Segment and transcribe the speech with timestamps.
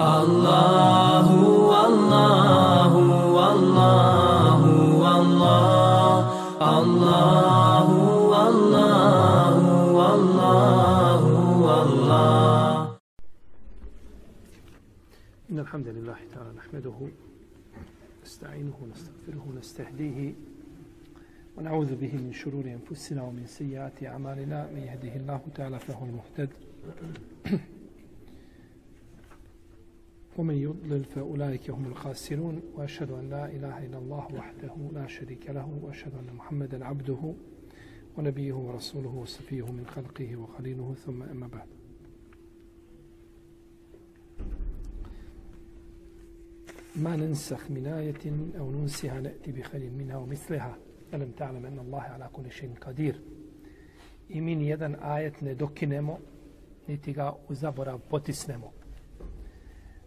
[0.00, 6.24] Allahu, Allahu, Allahu, Allah,
[6.56, 7.98] Allahu,
[8.32, 12.96] Allahu, Allahu, Allah.
[15.50, 16.98] إن الحمد لله تعالى نحمده
[18.24, 20.32] نستعينه ونستغفره ونستهديه
[21.56, 24.66] ونعوذ به من شرور أنفسنا ومن سيئات أعمالنا.
[24.72, 26.50] من يهده الله تعالى فهو المهتد.
[30.38, 35.78] ومن يضلل فأولئك هم الخاسرون وأشهد أن لا إله إلا الله وحده لا شريك له
[35.82, 37.34] وأشهد أن محمدا عبده
[38.18, 41.66] ونبيه ورسوله وصفيه من خلقه وخليله ثم أما بعد.
[46.96, 50.78] ما ننسخ من آية أو ننسها نأتي بخير منها ومثلها.
[51.14, 53.20] ألم تعلم أن الله على كل شيء قدير.
[54.32, 55.54] i mi nijedan ajet ne
[57.50, 58.72] zaborav potisnemo.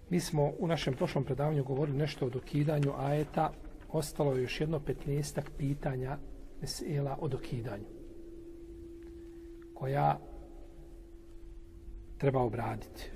[0.10, 3.52] Mi smo u našem prošlom predavanju govorili nešto o dokidanju ajeta,
[3.92, 6.18] ostalo je još jedno petnestak pitanja
[6.62, 7.86] mesela o dokidanju,
[9.74, 10.20] koja
[12.18, 13.12] treba obraditi.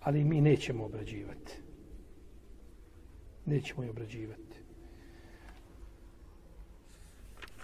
[0.00, 1.52] Ali mi nećemo obrađivati.
[3.46, 4.56] Nećemo je obrađivati.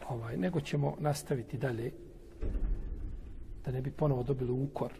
[0.08, 1.92] Ovaj, nego ćemo nastaviti dalje
[3.64, 4.92] da ne bi ponovo dobili ukor.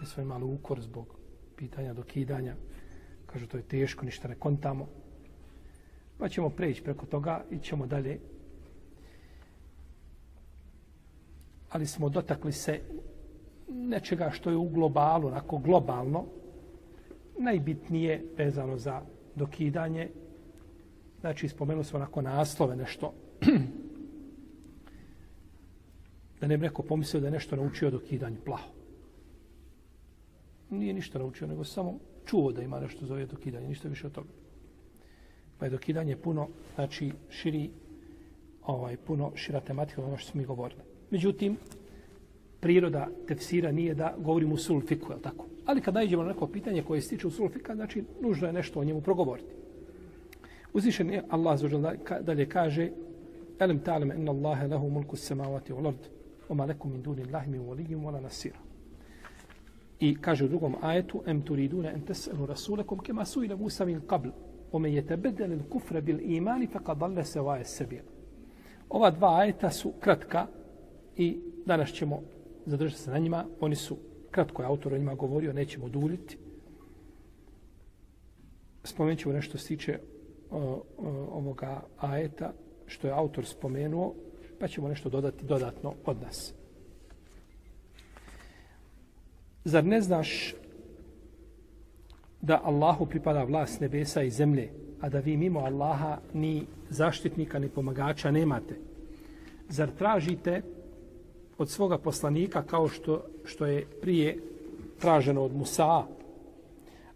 [0.00, 1.21] Ne svoj imali ukor zbog
[1.62, 2.56] pitanja dokidanja.
[3.26, 4.88] Kažu, to je teško, ništa ne kontamo.
[6.18, 8.18] Pa ćemo preći preko toga i ćemo dalje.
[11.70, 12.80] Ali smo dotakli se
[13.68, 16.24] nečega što je u globalu, onako globalno,
[17.38, 19.00] najbitnije vezano za
[19.34, 20.10] dokidanje.
[21.20, 23.14] Znači, spomenuli smo onako naslove nešto.
[26.40, 28.81] da ne bi neko pomislio da je nešto naučio dokidanju plaho
[30.78, 34.28] nije ništa naučio, nego samo čuo da ima nešto zove dokidanje, ništa više od toga.
[35.58, 37.70] Pa je dokidanje puno, znači, širi,
[38.62, 40.80] ovaj, puno šira tematika ono što smo mi govorili.
[41.10, 41.56] Međutim,
[42.60, 45.46] priroda tefsira nije da govorimo u sulfiku, je tako?
[45.66, 48.80] Ali kad najđemo na neko pitanje koje se tiče u sulfika, znači, nužno je nešto
[48.80, 49.54] o njemu progovoriti.
[50.72, 51.60] Uzvišen je Allah
[52.20, 52.90] dalje kaže
[53.58, 56.08] Elem ta'lem inna Allahe lahu mulku samavati u lord
[56.48, 58.58] oma lekum min duni Allahi min walijim wala nasira.
[60.02, 64.30] I kaže u drugom ajetu em turiduna en teselu rasulakum kema suila Musa min qabl
[64.72, 68.02] ome je tebedel al-kufra bil iman fe dalla se vaje sebil.
[68.88, 70.46] Ova dva ajeta su kratka
[71.16, 72.22] i danas ćemo
[72.66, 73.44] zadržati se na njima.
[73.60, 73.96] Oni su
[74.30, 76.38] kratko je autor o njima govorio, nećemo duljiti.
[78.84, 79.98] Spomenut ćemo nešto se tiče
[81.32, 82.52] ovoga ajeta
[82.86, 84.14] što je autor spomenuo,
[84.58, 86.54] pa ćemo nešto dodati dodatno od nas.
[89.64, 90.54] Zar ne znaš
[92.40, 97.68] da Allahu pripada vlast nebesa i zemlje, a da vi mimo Allaha ni zaštitnika ni
[97.68, 98.74] pomagača nemate?
[99.68, 100.62] Zar tražite
[101.58, 104.38] od svoga poslanika kao što, što je prije
[105.00, 106.02] traženo od Musa,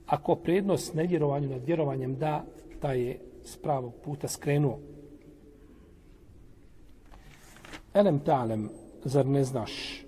[0.06, 2.44] ako prednost nevjerovanju nad vjerovanjem da,
[2.80, 4.78] taj je s pravog puta skrenuo.
[7.94, 8.70] Elem talem,
[9.04, 10.05] zar ne znaš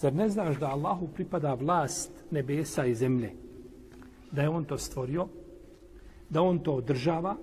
[0.00, 3.32] Zar ne znaš da Allahu pripada vlast nebesa i zemlje?
[4.32, 5.28] Da je on to stvorio,
[6.30, 7.36] da on to održava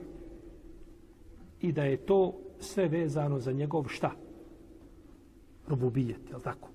[1.61, 4.11] i da je to sve vezano za njegov šta?
[5.67, 6.69] Rububijet, je li tako?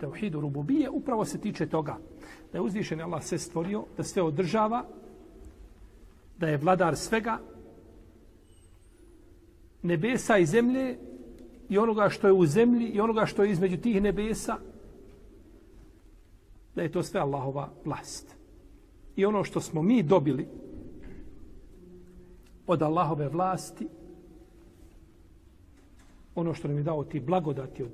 [0.00, 1.98] Teuhidu rububije upravo se tiče toga.
[2.52, 4.84] Da je uzvišen Allah sve stvorio, da sve održava,
[6.38, 7.38] da je vladar svega,
[9.82, 10.98] nebesa i zemlje
[11.70, 14.56] i onoga što je u zemlji i onoga što je između tih nebesa,
[16.74, 18.36] da je to sve Allahova vlast.
[19.16, 20.46] I ono što smo mi dobili
[22.66, 23.88] od Allahove vlasti,
[26.34, 27.90] ono što nam je dao ti blagodati od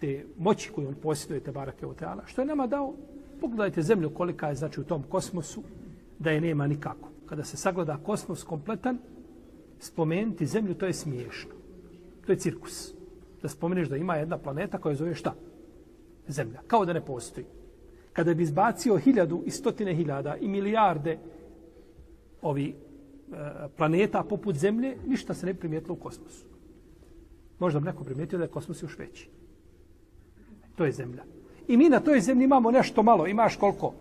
[0.00, 2.94] te moći koju on posjeduje, te barake od teala, što je nama dao,
[3.40, 5.62] pogledajte zemlju kolika je znači u tom kosmosu,
[6.18, 7.08] da je nema nikako.
[7.26, 8.98] Kada se sagleda kosmos kompletan,
[9.78, 11.50] spomenuti zemlju, to je smiješno.
[12.26, 13.01] To je cirkus
[13.42, 15.34] da spomeneš da ima jedna planeta koja zove šta?
[16.28, 16.60] Zemlja.
[16.66, 17.46] Kao da ne postoji.
[18.12, 21.18] Kada bi izbacio hiljadu i stotine hiljada i milijarde
[22.42, 22.74] ovi e,
[23.76, 26.46] planeta poput Zemlje, ništa se ne primijetilo u kosmosu.
[27.58, 29.28] Možda bi neko primijetio da je kosmos još veći.
[30.76, 31.24] To je Zemlja.
[31.68, 33.26] I mi na toj Zemlji imamo nešto malo.
[33.26, 33.94] Imaš koliko?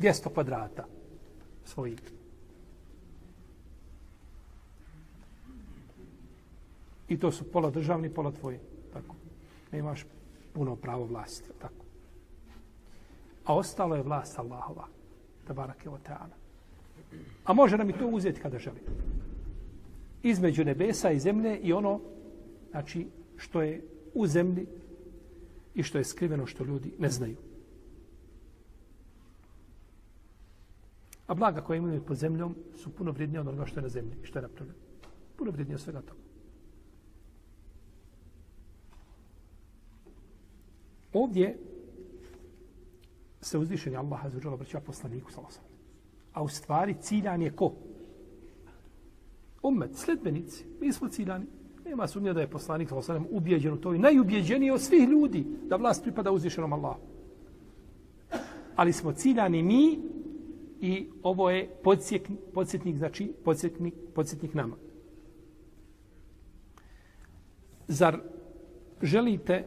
[0.00, 0.84] 200 kvadrata
[1.64, 2.00] svojih.
[7.08, 8.58] I to su pola državni, pola tvoji
[9.72, 10.06] Ne imaš
[10.52, 11.84] puno pravo vlasti, tako.
[13.44, 14.86] A ostalo je vlast Allahova.
[15.46, 16.36] Tabarake wa ta'ala.
[17.44, 18.80] A može nam i to uzeti kada želi.
[20.22, 22.00] Između nebesa i zemlje i ono,
[22.70, 23.84] znači, što je
[24.14, 24.66] u zemlji
[25.74, 27.36] i što je skriveno što ljudi ne znaju.
[31.26, 34.16] A blaga koje imaju pod zemljom su puno vrijednije od onoga što je na zemlji
[34.22, 34.78] i što je napravljeno.
[35.36, 36.21] Puno vrijednije od svega toga.
[41.12, 41.58] Ovdje
[43.40, 45.64] se uzvišen je Allah azuđala vrća poslaniku sa osam.
[46.32, 47.72] A u stvari ciljan je ko?
[49.62, 50.64] Umet, sledbenici.
[50.80, 51.46] Mi smo ciljani.
[51.84, 55.44] Nema sumnja da je poslanik sa osam ubjeđen u to i najubjeđeniji od svih ljudi
[55.68, 57.00] da vlast pripada uzvišenom Allahu.
[58.76, 59.98] Ali smo ciljani mi
[60.80, 64.76] i ovo je podsjetnik, podsjetnik znači podsjetnik, podsjetnik nama.
[67.88, 68.20] Zar
[69.02, 69.66] želite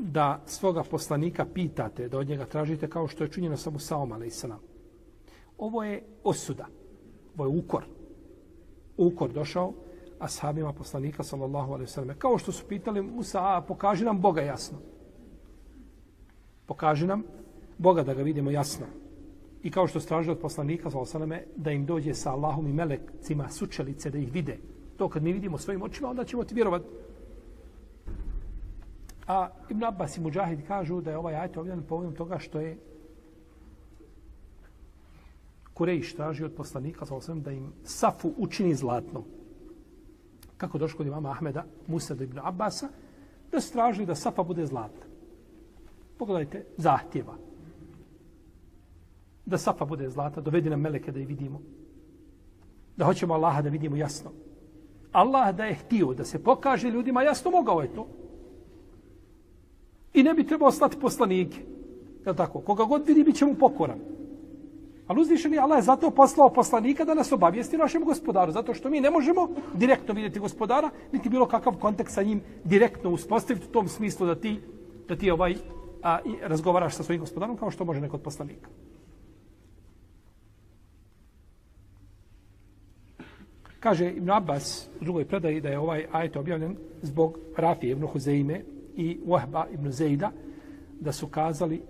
[0.00, 4.26] da svoga poslanika pitate, da od njega tražite kao što je činjeno sa Musaom, ali
[4.26, 4.30] i
[5.58, 6.66] Ovo je osuda.
[7.36, 7.84] Ovo je ukor.
[8.96, 9.72] Ukor došao
[10.18, 12.16] ashabima poslanika, sallallahu alaihi sallam.
[12.18, 14.78] Kao što su pitali Musa, a, pokaži nam Boga jasno.
[16.66, 17.22] Pokaži nam
[17.78, 18.86] Boga da ga vidimo jasno.
[19.62, 22.72] I kao što stražuje od poslanika, sallallahu alaihi sallam, da im dođe sa Allahom i
[22.72, 24.58] melekcima sučelice da ih vide.
[24.96, 26.86] To kad mi vidimo svojim očima, onda ćemo ti vjerovati
[29.28, 32.78] A Ibn Abbas i Mujahid kažu da je ovaj ajet objavljen povodom toga što je
[35.74, 39.24] Kurejš traži od poslanika sa osvijem da im safu učini zlatnom.
[40.56, 42.88] Kako došlo kod imama Ahmeda, Musa do Ibn Abbasa,
[43.52, 45.04] da su tražili da safa bude zlatna.
[46.18, 47.36] Pogledajte, zahtjeva.
[49.46, 51.60] Da safa bude zlata, dovedi nam meleke da je vidimo.
[52.96, 54.32] Da hoćemo Allaha da vidimo jasno.
[55.12, 58.06] Allah da je htio da se pokaže ljudima jasno, mogao je to.
[60.18, 61.58] I ne bi trebao slati poslanike.
[62.26, 62.60] Je tako?
[62.60, 63.98] Koga god vidi, bit će mu pokoran.
[65.06, 68.52] Ali uzvišeni Allah je zato poslao poslanika da nas obavijesti našem gospodaru.
[68.52, 73.10] Zato što mi ne možemo direktno vidjeti gospodara, niti bilo kakav kontakt sa njim direktno
[73.10, 74.60] uspostaviti u tom smislu da ti,
[75.08, 75.54] da ti ovaj,
[76.02, 78.68] a, i razgovaraš sa svojim gospodarom kao što može nekod poslanika.
[83.80, 88.62] Kaže Ibn Abbas u drugoj predaji da je ovaj ajet objavljen zbog Rafije ibn Huzeime,
[88.98, 90.32] i Wahba ibn Zejda
[91.00, 91.82] da su kazali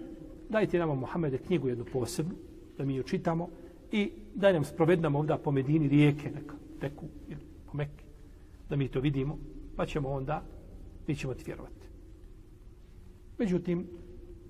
[0.48, 2.34] dajte nama Muhammede knjigu jednu posebnu
[2.78, 3.48] da mi ju čitamo
[3.92, 8.04] i daj nam sproved nam ovda po Medini rijeke neka teku ili po Mekke
[8.70, 9.38] da mi to vidimo
[9.76, 10.42] pa ćemo onda
[11.06, 11.88] mi ćemo ti vjerovati.
[13.38, 13.86] Međutim,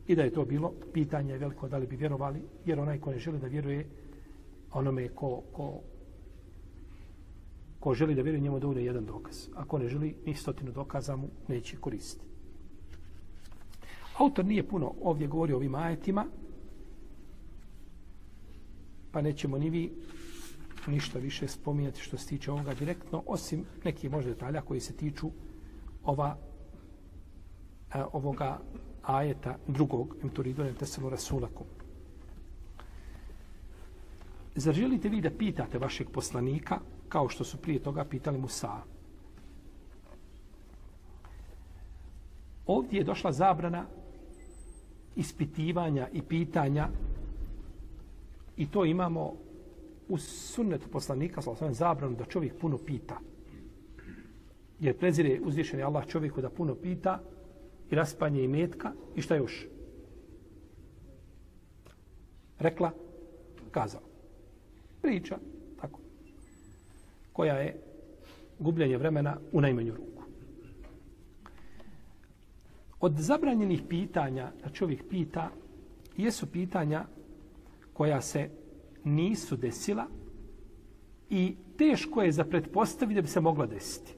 [0.06, 3.12] i da je to bilo pitanje je veliko da li bi vjerovali jer onaj ko
[3.12, 3.86] ne želi da vjeruje
[4.72, 5.80] onome ko, ko
[7.80, 9.48] ko želi da vjeruje njemu dovoljno jedan dokaz.
[9.54, 12.27] Ako ne želi, ni stotinu dokaza mu neće koristiti.
[14.18, 16.26] Autor nije puno ovdje govori o ovim ajetima,
[19.12, 19.92] pa nećemo ni vi
[20.86, 25.30] ništa više spominjati što se tiče ovoga direktno, osim nekih možda detalja koji se tiču
[26.04, 26.36] ova,
[27.92, 28.60] a, ovoga
[29.02, 31.66] ajeta drugog, em turidu ne teselu rasulakum.
[34.54, 38.82] Zar želite vi da pitate vašeg poslanika, kao što su prije toga pitali Musa?
[42.66, 43.86] Ovdje je došla zabrana
[45.18, 46.88] ispitivanja i pitanja
[48.56, 49.34] i to imamo
[50.08, 53.20] u sunnetu poslanika sa osvijem zabranu da čovjek puno pita.
[54.80, 57.20] Jer prezire uzvišeni Allah čovjeku da puno pita
[57.90, 59.66] i raspanje i metka i šta još?
[62.58, 62.90] Rekla,
[63.70, 64.02] kazao.
[65.02, 65.38] Priča,
[65.80, 66.00] tako.
[67.32, 67.80] Koja je
[68.58, 70.07] gubljenje vremena u najmanju ruku.
[73.00, 75.50] Od zabranjenih pitanja da čovjek pita,
[76.16, 77.04] jesu pitanja
[77.92, 78.50] koja se
[79.04, 80.06] nisu desila
[81.30, 84.14] i teško je za pretpostaviti da bi se mogla desiti.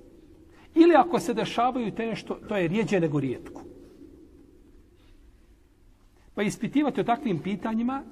[0.75, 3.63] Ili ako se dešavaju te nešto, to je rijeđe nego rijetko.
[6.35, 8.03] Pa ispitivati o takvim pitanjima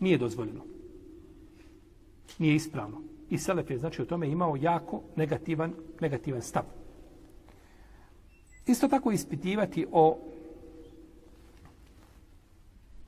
[0.00, 0.64] nije dozvoljeno.
[2.38, 3.02] Nije ispravno.
[3.30, 6.64] I Selef je znači o tome imao jako negativan, negativan stav.
[8.66, 10.18] Isto tako ispitivati o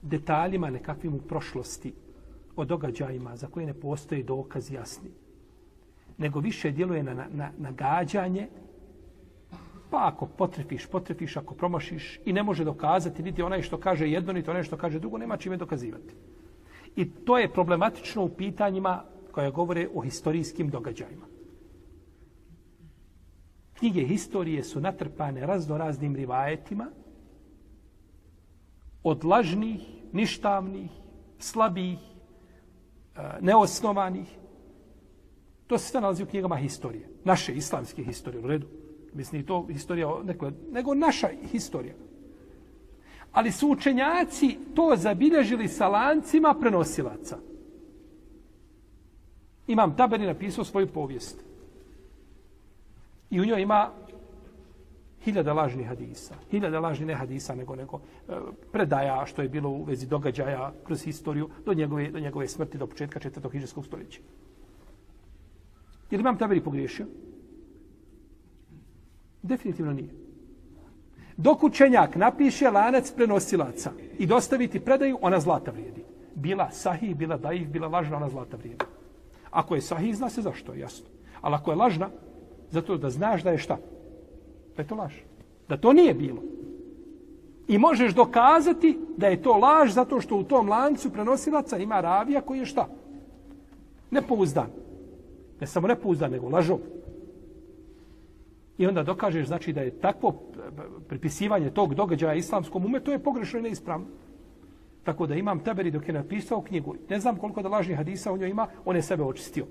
[0.02, 1.92] detaljima nekakvim u prošlosti,
[2.56, 5.10] o događajima za koje ne postoji dokaz jasni,
[6.18, 8.48] nego više djeluje na, na, na gađanje,
[9.90, 14.32] pa ako potrefiš, potrefiš, ako promašiš i ne može dokazati, niti onaj što kaže jedno,
[14.32, 16.14] niti onaj što kaže drugo, nema čime dokazivati.
[16.96, 21.31] I to je problematično u pitanjima koja govore o historijskim događajima
[23.82, 26.86] knjige historije su natrpane raznoraznim rivajetima
[29.02, 29.80] od lažnih,
[30.12, 30.90] ništavnih,
[31.38, 34.28] slabih, e, neosnovanih.
[35.66, 37.08] To se sve nalazi u knjigama historije.
[37.24, 38.66] Naše islamske historije, u redu.
[39.14, 41.94] Mislim, to historija, neko, nego naša historija.
[43.32, 47.38] Ali su učenjaci to zabilježili sa lancima prenosilaca.
[49.66, 51.51] Imam Taberi napisao svoju povijest.
[53.32, 53.90] I u njoj ima
[55.24, 56.34] hiljada lažnih hadisa.
[56.50, 58.32] Hiljada lažnih ne hadisa, nego, nego e,
[58.72, 62.86] predaja što je bilo u vezi događaja kroz historiju do njegove, do njegove smrti do
[62.86, 64.20] početka četvrtog hiđarskog stoljeća.
[66.10, 67.06] Je li imam Taberi pogriješio?
[69.42, 70.10] Definitivno nije.
[71.36, 76.04] Dok učenjak napiše lanac prenosilaca i dostaviti predaju, ona zlata vrijedi.
[76.34, 78.84] Bila sahih, bila daif, bila lažna, ona zlata vrijedi.
[79.50, 81.06] Ako je sahih, zna se zašto, jasno.
[81.40, 82.10] Ali ako je lažna,
[82.72, 83.76] zato da znaš da je šta?
[84.76, 85.14] Da je to laž.
[85.68, 86.42] Da to nije bilo.
[87.68, 92.40] I možeš dokazati da je to laž zato što u tom lancu prenosilaca ima ravija
[92.40, 92.88] koji je šta?
[94.10, 94.66] Nepouzdan.
[95.60, 96.78] Ne samo nepouzdan, nego lažov.
[98.78, 100.32] I onda dokažeš znači da je takvo
[101.08, 104.06] pripisivanje tog događaja islamskom umetu je pogrešno i neispravno.
[105.04, 108.36] Tako da imam Taberi dok je napisao knjigu, ne znam koliko da lažnih hadisa u
[108.36, 109.66] njoj ima, on je sebe očistio.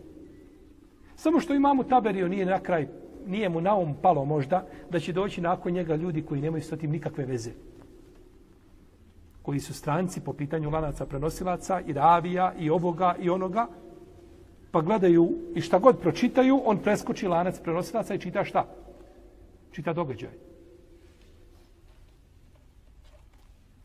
[1.21, 2.87] Samo što imamo Taberio nije na kraj,
[3.27, 6.77] nije mu na um palo možda, da će doći nakon njega ljudi koji nemaju sa
[6.77, 7.51] tim nikakve veze.
[9.41, 13.67] Koji su stranci po pitanju lanaca prenosilaca i ravija i ovoga i onoga,
[14.71, 18.65] pa gledaju i šta god pročitaju, on preskoči lanac prenosilaca i čita šta?
[19.71, 20.33] Čita događaj.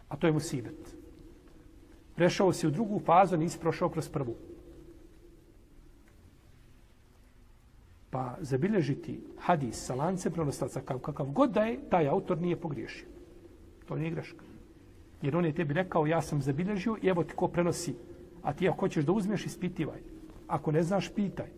[0.09, 0.97] A to je musibet.
[2.15, 4.37] Prešao si u drugu fazu, nisi prošao kroz prvu.
[8.17, 13.09] Pa zabilježiti hadis sa lance prenoslaca kao kakav god da je, taj autor nije pogriješio.
[13.89, 14.45] To nije greška.
[15.23, 17.95] Jer on je tebi rekao, ja sam zabilježio i evo ti ko prenosi.
[18.43, 20.01] A ti ako hoćeš da uzmeš, ispitivaj.
[20.47, 21.51] Ako ne znaš, pitaj.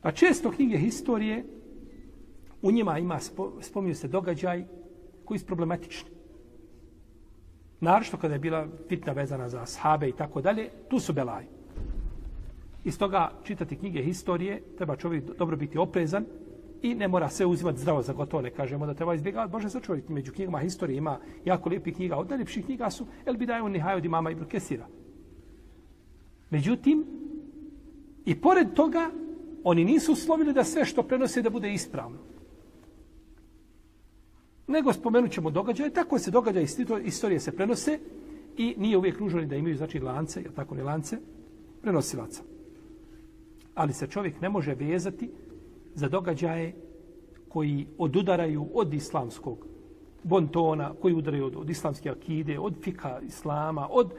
[0.00, 1.44] Pa često knjige historije,
[2.62, 3.18] u njima ima,
[3.60, 4.64] spominju se događaj
[5.24, 6.10] koji su problematični.
[7.80, 11.57] Naravno kada je bila fitna vezana za sahabe i tako dalje, tu su belaji.
[12.88, 16.24] Iz toga čitati knjige historije, treba čovjek dobro biti oprezan
[16.82, 19.52] i ne mora sve uzimati zdravo za gotovo, ne kažemo da treba izbjegavati.
[19.52, 22.16] Bože sačuvaj, čovjek, među knjigama historije ima jako lijepi knjiga.
[22.16, 24.86] Od najljepših knjiga su El Bidaju Nihaj od imama Ibn Kesira.
[26.50, 27.04] Međutim,
[28.24, 29.10] i pored toga,
[29.64, 32.18] oni nisu uslovili da sve što prenose da bude ispravno
[34.68, 36.60] nego spomenut ćemo događaje, tako se događa
[37.04, 37.98] istorije se prenose
[38.56, 41.18] i nije uvijek nužno da imaju znači lance, jel tako ne lance,
[41.82, 42.42] prenosilaca.
[43.78, 45.30] Ali se čovjek ne može vezati
[45.94, 46.74] za događaje
[47.48, 49.66] koji odudaraju od islamskog
[50.22, 54.12] bontona, koji udaraju od, od islamske akide, od fika islama, od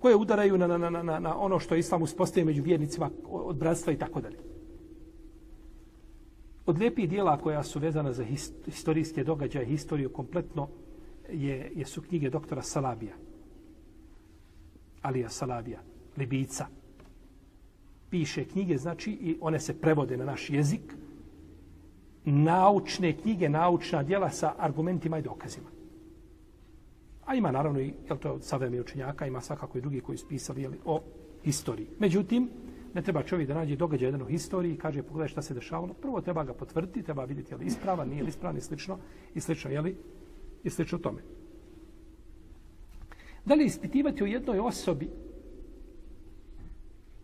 [0.00, 3.92] koje udaraju na, na, na, na, na ono što islam uspostavio među vjernicima od bratstva
[3.92, 4.38] i tako dalje.
[6.66, 8.24] Od lijepih dijela koja su vezana za
[8.64, 10.68] historijske događaje, historiju kompletno,
[11.30, 13.14] je, je su knjige doktora Salabija.
[15.02, 15.80] Alija Salabija,
[16.16, 16.81] Libica.
[18.12, 20.92] Piše knjige, znači, i one se prevode na naš jezik.
[22.24, 25.70] Naučne knjige, naučna djela sa argumentima i dokazima.
[27.24, 30.28] A ima naravno i, jel to od savremeni učenjaka, ima svakako i drugi koji su
[30.28, 31.00] pisali jeli, o
[31.44, 31.88] historiji.
[31.98, 32.48] Međutim,
[32.94, 35.94] Ne treba čovjek da nađe događaj jedan u historiji i kaže pogledaj šta se dešavalo.
[35.94, 38.98] Prvo treba ga potvrditi, treba vidjeti je li ispravan, nije li ispravan i slično.
[39.34, 39.96] I slično, je li?
[40.64, 41.22] I slično tome.
[43.44, 45.08] Da li ispitivati o jednoj osobi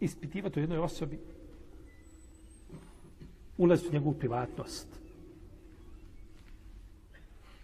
[0.01, 1.19] ispitivati u jednoj osobi
[3.59, 4.89] ulaz u njegovu privatnost.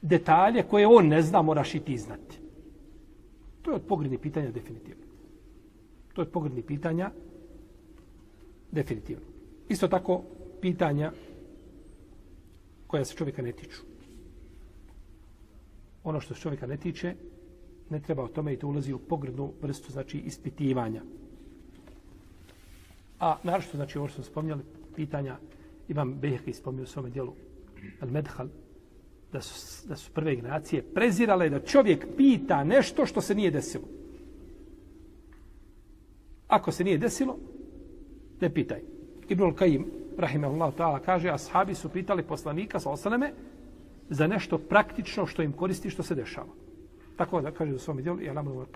[0.03, 2.39] Detalje koje on ne zna, moraš i ti znati.
[3.63, 5.05] To je od pogrednih pitanja definitivno.
[6.13, 7.11] To je od pogrednih pitanja
[8.73, 9.27] definitivno.
[9.69, 10.23] Isto tako
[10.61, 11.13] pitanja
[12.87, 13.83] koja se čovjeka ne tiču.
[16.05, 17.15] Ono što se čovjeka ne tiče,
[17.91, 21.03] ne treba o tome i to ulazi u pogrednu vrstu, znači ispitivanja.
[23.19, 24.63] A naravno, znači, ovo što smo spomnjali,
[24.97, 25.37] pitanja,
[25.89, 27.33] Imam Behek spomnio u svome dijelu
[28.01, 28.49] Al-Medhal,
[29.33, 33.85] da su, da su prve generacije prezirale da čovjek pita nešto što se nije desilo.
[36.49, 37.39] Ako se nije desilo,
[38.41, 38.81] ne pitaj.
[39.29, 39.87] Ibnul Kajim,
[40.19, 43.33] rahimahullah ta'ala, kaže, ashabi su pitali poslanika sa osaneme
[44.11, 46.53] za nešto praktično što im koristi što se dešava.
[47.17, 48.67] Tako da kaže u svom dijelu, ja nam.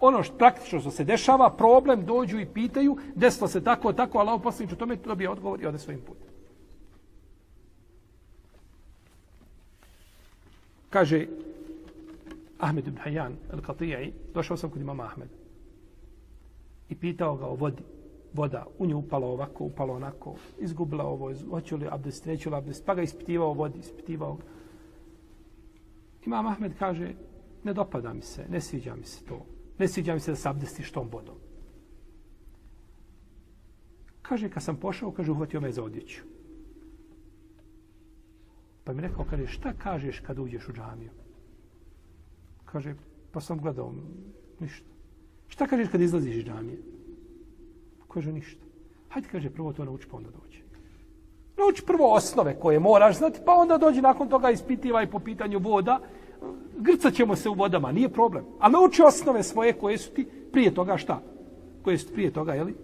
[0.00, 4.34] Ono što praktično što se dešava, problem, dođu i pitaju, desilo se tako, tako, Allah
[4.34, 6.28] ovo poslanič u tome dobije odgovor i ode svojim putem.
[10.90, 11.26] Kaže
[12.58, 15.34] Ahmed ibn Hayyan al-Qati'i, došao sam kod imama Ahmeda.
[16.88, 17.82] I pitao ga o vodi.
[18.32, 22.84] Voda u nju upala ovako, upala onako, izgubila ovo, hoću li abdest, neću li abdest,
[22.86, 24.42] pa ga ispitivao vodi, ispitivao ga.
[26.26, 27.14] Imam Ahmed kaže,
[27.64, 29.46] ne dopada mi se, ne sviđa mi se to.
[29.78, 31.36] Ne sviđa mi se da se abdestiš tom vodom.
[34.22, 36.22] Kaže, kad sam pošao, kaže, uhvatio me za odjeću.
[38.84, 41.10] Pa mi rekao, kaže, šta kažeš kad uđeš u džamiju?
[42.64, 42.94] Kaže,
[43.32, 43.94] pa sam gledao,
[44.60, 44.88] ništa.
[45.48, 46.78] Šta kažeš kad izlaziš iz džamije?
[48.08, 48.64] Kaže, ništa.
[49.08, 50.60] Hajde, kaže, prvo to nauči, pa onda dođe.
[51.56, 56.00] Nauči prvo osnove koje moraš znati, pa onda dođi nakon toga ispitivaj po pitanju voda.
[56.78, 58.44] Grcat ćemo se u vodama, nije problem.
[58.58, 61.22] A nauči osnove svoje koje su ti prije toga šta?
[61.82, 62.74] Koje su prije toga, jeli?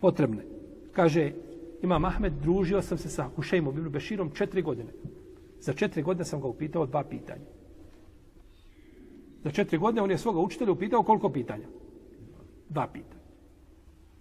[0.00, 0.44] Potrebne.
[0.92, 1.32] Kaže,
[1.82, 4.92] Imam Ahmed, družio sam se sa Hušejmom ibn Beširom četiri godine.
[5.60, 7.46] Za četiri godine sam ga upitao dva pitanja.
[9.44, 11.66] Za četiri godine on je svoga učitelja upitao koliko pitanja?
[12.68, 13.20] Dva pitanja.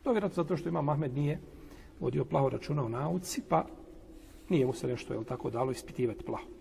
[0.03, 1.39] To je vjerojatno zato što Imam Ahmed nije
[1.99, 3.65] vodio plaho računa o nauci, pa
[4.49, 6.59] nije mu se nešto je tako dalo ispitivati plaho.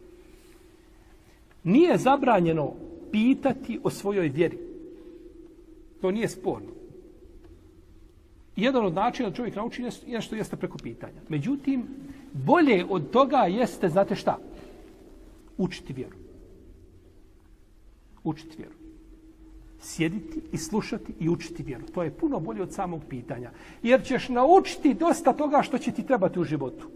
[1.68, 2.72] Nije zabranjeno
[3.12, 4.58] pitati o svojoj vjeri.
[6.00, 6.68] To nije sporno.
[8.56, 11.20] Jedan od načina da čovjek nauči je što jeste preko pitanja.
[11.28, 11.84] Međutim,
[12.32, 14.38] bolje od toga jeste, znate šta?
[15.58, 16.16] Učiti vjeru.
[18.25, 18.75] Učiti vjeru.
[19.80, 21.87] Sjediti i slušati i učiti vjeru.
[21.94, 23.50] To je puno bolje od samog pitanja.
[23.82, 26.88] Jer ćeš naučiti dosta toga što će ti trebati u životu.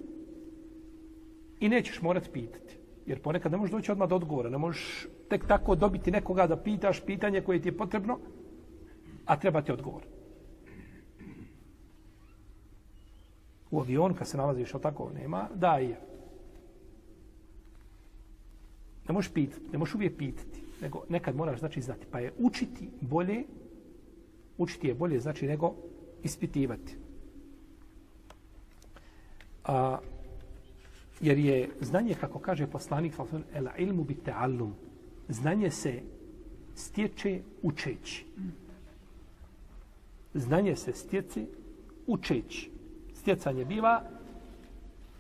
[1.61, 2.82] I nećeš morati pitati.
[3.07, 4.51] Jer ponekad ne možeš doći odmah do odgovora.
[4.51, 8.19] Ne možeš tek tako dobiti nekoga da pitaš pitanje koje ti je potrebno,
[9.27, 10.03] a treba ti odgovor.
[13.71, 16.01] U avionu kad se nalaziš od tako nema, da je.
[19.09, 22.07] Ne možeš pitati, ne možeš uvijek pitati, nego nekad moraš znači znati.
[22.11, 23.45] Pa je učiti bolje,
[24.59, 25.75] učiti je bolje znači nego
[26.23, 26.97] ispitivati.
[29.65, 29.99] A,
[31.23, 33.13] Jer je znanje, kako kaže poslanik,
[33.55, 34.73] el ilmu bi ta'allum,
[35.29, 36.01] znanje se
[36.75, 38.27] stječe učeći.
[40.35, 41.47] Znanje se stječe
[42.07, 42.71] učeći.
[43.15, 44.03] Stjecanje biva,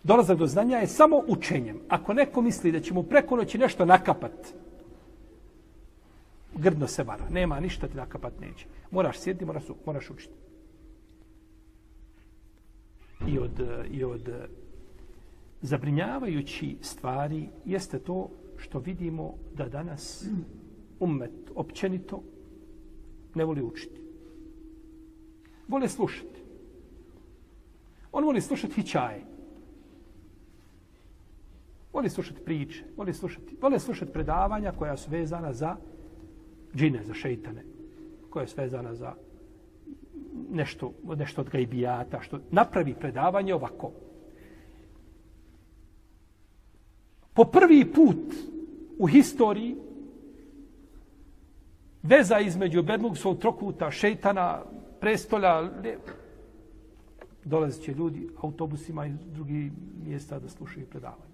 [0.02, 1.80] dolazak do znanja je samo učenjem.
[1.88, 4.54] Ako neko misli da će mu preko noći nešto nakapat,
[6.54, 7.28] grdno se vara.
[7.30, 8.66] Nema ništa ti nakapat neće.
[8.90, 10.34] Moraš sjediti, moraš, moraš učiti.
[13.26, 13.60] I od,
[13.90, 14.30] i od
[15.62, 20.28] zabrinjavajući stvari jeste to što vidimo da danas
[21.00, 22.22] umet općenito
[23.34, 24.00] ne voli učiti.
[25.68, 26.42] Vole slušati.
[28.12, 29.24] On voli slušati hićaje.
[31.92, 32.84] Voli slušati priče.
[32.96, 35.76] Voli slušati, voli slušati predavanja koja su vezana za
[36.74, 37.64] džine, za šeitane.
[38.30, 39.14] Koja su vezana za
[40.50, 42.22] nešto, nešto od gajbijata.
[42.22, 43.92] Što napravi predavanje ovako.
[47.34, 48.34] Po prvi put
[48.98, 49.76] u historiji
[52.02, 54.62] veza između Bedlugsovog trokuta, šeitana,
[55.00, 55.70] prestolja,
[57.44, 59.72] dolazit će ljudi autobusima iz drugih
[60.06, 61.32] mjesta da slušaju predavanje.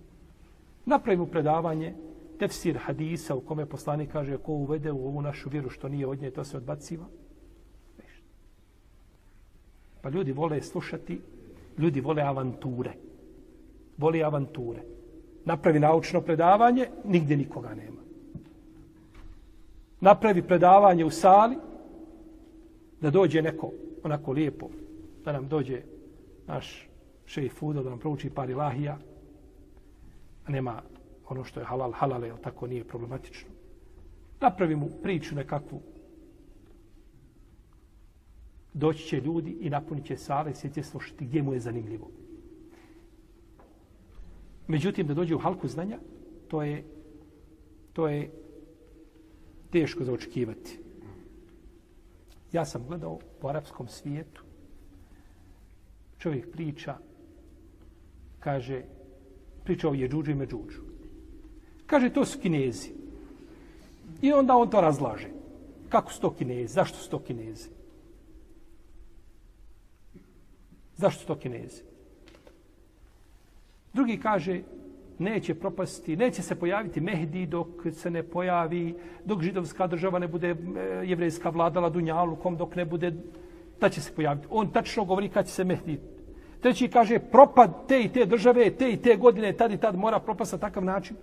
[0.86, 1.94] Napravimo predavanje,
[2.38, 6.20] tefsir hadisa u kome poslani kaže ko uvede u ovu našu vjeru što nije od
[6.20, 7.04] nje, to se odbaciva.
[10.02, 11.20] Pa ljudi vole slušati,
[11.78, 12.92] ljudi vole avanture.
[13.98, 14.97] Vole avanture
[15.48, 18.02] napravi naučno predavanje, nigdje nikoga nema.
[20.00, 21.56] Napravi predavanje u sali,
[23.00, 23.72] da dođe neko
[24.04, 24.68] onako lijepo,
[25.24, 25.82] da nam dođe
[26.46, 26.88] naš
[27.26, 28.98] šejh Fudo, da nam prouči par ilahija,
[30.46, 30.82] a nema
[31.28, 33.50] ono što je halal, halal je, tako nije problematično.
[34.40, 35.80] Napravi mu priču nekakvu,
[38.74, 42.10] doći će ljudi i napunit će sale i sjeće slušati gdje mu je zanimljivo.
[44.68, 45.98] Međutim, da dođe u halku znanja,
[46.48, 46.84] to je,
[47.92, 48.30] to je
[49.70, 50.78] teško za očekivati.
[52.52, 54.42] Ja sam gledao u arapskom svijetu,
[56.18, 56.96] čovjek priča,
[58.40, 58.82] kaže,
[59.64, 60.80] priča o jeđuđu i međuđu.
[61.86, 62.92] Kaže, to su kinezi.
[64.22, 65.28] I onda on to razlaže.
[65.88, 66.72] Kako su to kinezi?
[66.72, 67.68] Zašto su to kinezi?
[70.96, 71.87] Zašto su to kinezi?
[73.92, 74.62] Drugi kaže,
[75.18, 80.48] neće propasti, neće se pojaviti Mehdi dok se ne pojavi, dok židovska država ne bude
[80.48, 80.56] e,
[81.04, 83.12] jevrejska vladala Dunjalukom, dok ne bude,
[83.80, 84.46] da će se pojaviti.
[84.50, 86.00] On tačno govori kad će se Mehdi.
[86.60, 90.18] Treći kaže, propad te i te države, te i te godine, tad i tad mora
[90.18, 91.16] propast na takav način.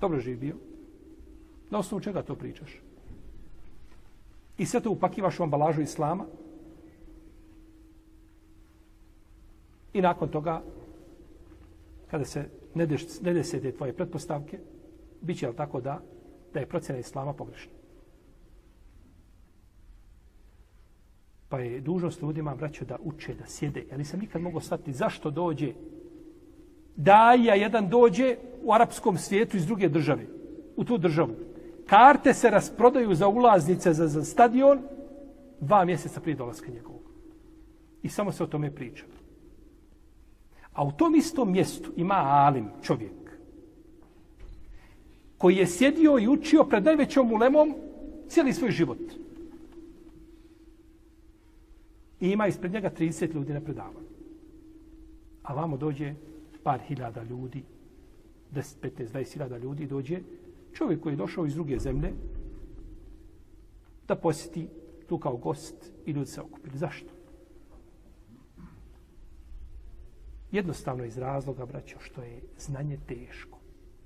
[0.00, 0.54] dobro živ bio.
[1.70, 2.80] Na osnovu čega to pričaš?
[4.58, 6.24] I sve to upakivaš u ambalažu islama.
[9.98, 10.62] I nakon toga,
[12.10, 14.58] kada se ne, deš, ne desete tvoje pretpostavke,
[15.20, 15.98] bit će tako da,
[16.54, 17.72] da je procjena islama pogrešna.
[21.48, 23.84] Pa je dužnost ljudima, braćo, da uče, da sjede.
[23.90, 25.72] Ja nisam nikad mogao shvatiti zašto dođe
[26.96, 30.26] daja jedan dođe u arapskom svijetu iz druge države,
[30.76, 31.34] u tu državu.
[31.86, 34.82] Karte se rasprodaju za ulaznice za, za stadion
[35.60, 37.02] dva mjeseca prije dolaska njegovog.
[38.02, 39.04] I samo se o tome priča.
[40.78, 43.12] A u tom istom mjestu ima Alim, čovjek,
[45.38, 47.74] koji je sjedio i učio pred najvećom ulemom
[48.28, 48.98] cijeli svoj život.
[52.20, 54.06] I ima ispred njega 30 ljudi na predavanju.
[55.42, 56.14] A vamo dođe
[56.62, 57.62] par hiljada ljudi,
[58.54, 60.20] 10, 15, 20 hiljada ljudi dođe,
[60.72, 62.12] čovjek koji je došao iz druge zemlje,
[64.08, 64.68] da posjeti
[65.08, 66.78] tu kao gost i ljudi se okupili.
[66.78, 67.17] Zašto?
[70.52, 73.58] Jednostavno iz razloga, braćo, što je znanje teško,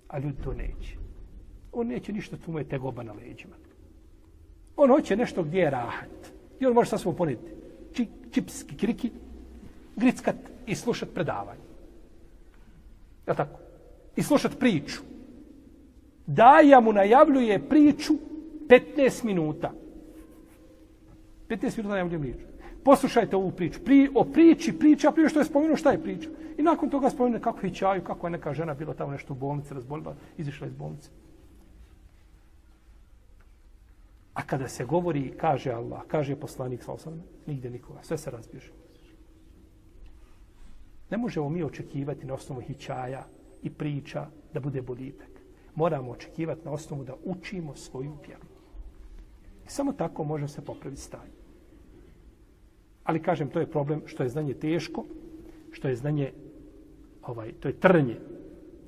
[0.09, 0.97] a ljudi to neće.
[1.73, 3.55] On neće ništa, tu mu je tegoba na leđima.
[4.77, 6.33] On hoće nešto gdje je rahat.
[6.61, 7.37] I on može sasvom svom
[7.93, 9.11] Či, čipski kriki,
[9.97, 11.61] grickat i slušat predavanje.
[13.27, 13.59] Ja tako?
[14.17, 15.01] I slušat priču.
[16.27, 18.15] Daja mu najavljuje priču
[18.69, 19.73] 15 minuta.
[21.49, 22.52] 15 minuta najavljuje priču.
[22.85, 23.81] Poslušajte ovu priču.
[23.85, 26.31] Pri, o priči, priča, prije što je spomenuo šta je priča.
[26.59, 29.37] I nakon toga spomenuo kako je čaju, kako je neka žena bila tamo nešto u
[29.37, 31.11] bolnici, razbolila, izišla iz bolnice.
[34.35, 38.73] A kada se govori, kaže Allah, kaže poslanik sa osam, nigde nikoga, sve se razbježe.
[41.11, 43.27] Ne možemo mi očekivati na osnovu hićaja
[43.62, 45.29] i priča da bude boljitak.
[45.75, 48.47] Moramo očekivati na osnovu da učimo svoju vjeru.
[49.66, 51.42] I samo tako može se popraviti stanje.
[53.05, 55.05] Ali kažem, to je problem što je znanje teško,
[55.71, 56.33] što je znanje,
[57.23, 58.17] ovaj, to je trnje.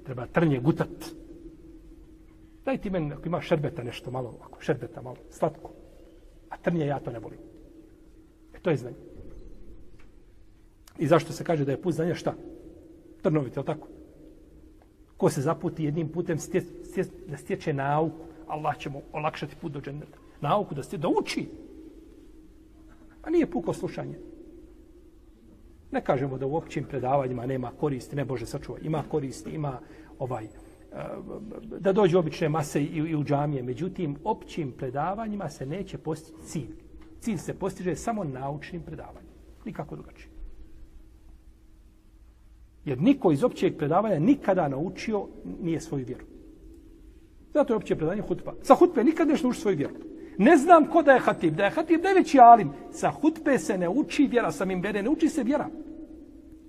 [0.05, 1.05] Treba trnje gutat.
[2.65, 5.71] Daj ti meni, ako ima šerbeta nešto malo, ako šerbeta malo, slatko.
[6.49, 7.39] A trnje ja to ne volim.
[8.55, 8.97] E to je znanje.
[10.99, 12.35] I zašto se kaže da je put znanja šta?
[13.23, 13.89] Trnovite, je tako?
[15.17, 19.73] Ko se zaputi jednim putem stje, stje, da stječe nauku, Allah će mu olakšati put
[19.73, 20.19] do dženneta.
[20.41, 21.49] Nauku da stje, da uči.
[23.25, 24.19] A nije puko slušanje.
[25.93, 28.79] Ne kažemo da u općim predavanjima nema koristi, ne Bože sačuva.
[28.83, 29.81] Ima koristi, ima
[30.19, 30.49] ovaj eh,
[31.79, 33.63] da dođu obične mase i, i u džamije.
[33.63, 36.75] Međutim, općim predavanjima se neće postići cilj.
[37.21, 39.31] Cilj se postiže samo naučnim predavanjem.
[39.65, 40.31] Nikako drugačije.
[42.85, 45.27] Jer niko iz općeg predavanja nikada naučio
[45.63, 46.25] nije svoju vjeru.
[47.53, 48.55] Zato je opće predavanje hutba.
[48.63, 49.95] Sa hutbe nikad nešto uči svoju vjeru.
[50.39, 51.55] Ne znam ko da je hatib.
[51.55, 52.73] Da je hatib najveći alim.
[52.91, 54.53] Sa hutbe se ne uči vjera.
[54.53, 55.69] Sa mimbere ne uči se vjera.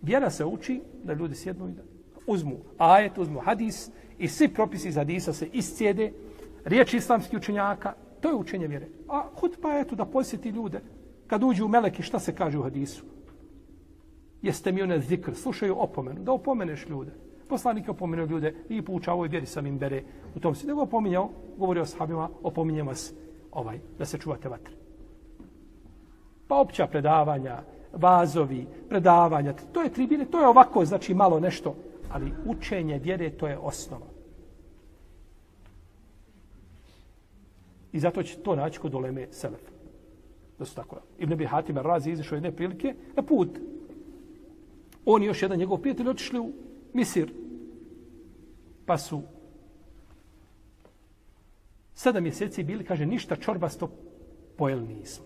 [0.02, 1.84] Vjera se uči da ljudi sjednu i da
[2.28, 6.12] uzmu ajet, uzmu hadis i svi propisi iz hadisa se iscijede.
[6.66, 8.88] Riječ islamskih učenjaka, to je učenje vjere.
[9.08, 10.82] A hutba je tu da posjeti ljude.
[11.28, 13.06] Kad uđu u meleki, šta se kaže u hadisu?
[14.46, 17.12] jeste mi one zikr, slušaju opomenu, da opomeneš ljude.
[17.50, 20.04] Poslanik je opomenuo ljude i poučavao ovoj vjeri sam im bere
[20.36, 20.68] u tom se.
[20.68, 23.14] Nego opominjao, govorio o sahabima, opominjem vas
[23.56, 24.74] ovaj, da se čuvate vatre.
[26.48, 27.64] Pa opća predavanja,
[27.94, 31.76] vazovi, predavanja, to je tribine, to je ovako, znači malo nešto,
[32.10, 34.06] ali učenje vjere to je osnova.
[37.92, 39.72] I zato će to naći kod oleme Selefa.
[40.60, 41.00] Da su tako.
[41.20, 43.50] Ibn Abi Hatim razi izišao jedne prilike na put
[45.06, 46.52] on i još jedan njegov prijatelj otišli u
[46.94, 47.34] Misir.
[48.86, 49.22] Pa su
[51.96, 53.90] sedam mjeseci bili, kaže, ništa čorbasto
[54.58, 55.26] pojeli nismo.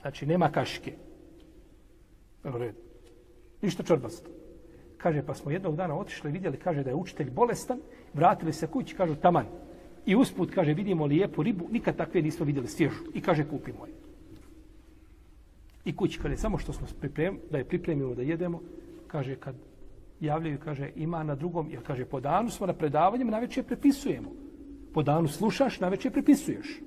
[0.00, 0.92] Znači, nema kaške.
[2.44, 2.74] Red.
[3.62, 4.30] Ništa čorbasto.
[4.98, 7.80] Kaže, pa smo jednog dana otišli, vidjeli, kaže, da je učitelj bolestan,
[8.14, 9.46] vratili se kući, kažu, taman.
[10.06, 13.04] I usput, kaže, vidimo lijepu ribu, nikad takve nismo vidjeli svježu.
[13.14, 14.06] I kaže, kupimo je
[15.86, 18.60] i kući, kaže, samo što smo pripremili, da je pripremimo da jedemo,
[19.06, 19.54] kaže, kad
[20.20, 24.32] javljaju, kaže, ima na drugom, jer kaže, po danu smo na predavanjem, na večer prepisujemo.
[24.96, 26.80] Po danu slušaš, na večer prepisuješ.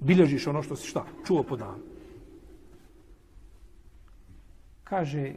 [0.00, 1.84] Bilježiš ono što si šta, čuo po danu.
[4.84, 5.34] Kaže,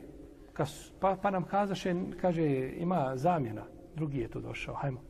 [0.53, 5.01] kas, pa, pa nam kazaše, kaže, ima zamjena, drugi je tu došao, hajmo.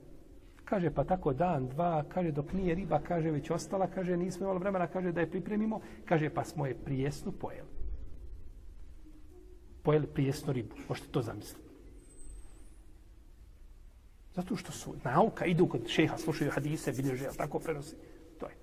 [0.66, 4.60] Kaže, pa tako dan, dva, kaže, dok nije riba, kaže, već ostala, kaže, nismo imali
[4.60, 7.70] vremena, kaže, da je pripremimo, kaže, pa smo je prijesnu pojeli.
[9.84, 11.71] Pojeli prijesnu ribu, možete to zamisliti.
[14.36, 17.96] Zato što su nauka, idu kod šeha, slušaju hadise, bilježe, ali tako prenosi.
[18.40, 18.56] To je.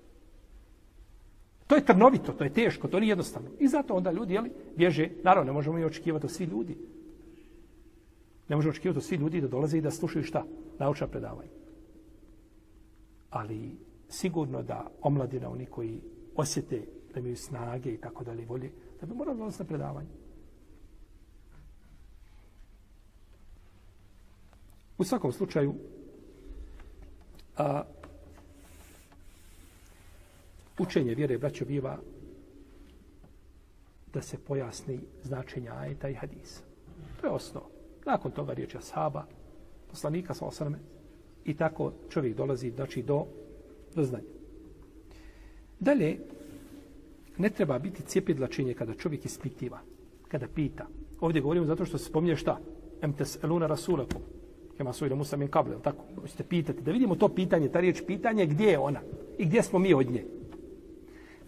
[1.67, 3.49] To je trnovito, to je teško, to nije jednostavno.
[3.59, 6.77] I zato onda ljudi, jeli, bježe, naravno, ne možemo i očekivati od svi ljudi.
[8.49, 10.45] Ne možemo očekivati od svi ljudi da dolaze i da slušaju šta?
[10.79, 11.49] Naučna predavanja.
[13.29, 13.77] Ali
[14.09, 16.01] sigurno da omladina, oni koji
[16.35, 16.81] osjete
[17.13, 20.09] da imaju snage i tako dalje volje, da bi morali dolaziti na predavanje.
[24.99, 25.73] U svakom slučaju,
[27.57, 27.83] a,
[30.79, 31.97] učenje vjere, braćo, biva
[34.13, 36.61] da se pojasni značenja ajeta i hadisa.
[37.21, 37.63] To je osnov.
[38.05, 39.25] Nakon toga riječ ashaba,
[39.89, 40.77] poslanika sa osaname,
[41.45, 43.25] i tako čovjek dolazi znači, do,
[43.95, 44.33] do znanja.
[45.79, 46.19] Dalje,
[47.37, 49.79] ne treba biti cijepidlačenje kada čovjek ispitiva,
[50.27, 50.87] kada pita.
[51.19, 52.59] Ovdje govorimo zato što se spominje šta?
[53.01, 54.38] Emtes eluna rasulakum.
[54.79, 56.03] Kema sujda Musa min kable, tako?
[56.21, 59.01] Hoćete pitati, da vidimo to pitanje, ta riječ pitanje, gdje je ona?
[59.37, 60.25] I gdje smo mi od nje?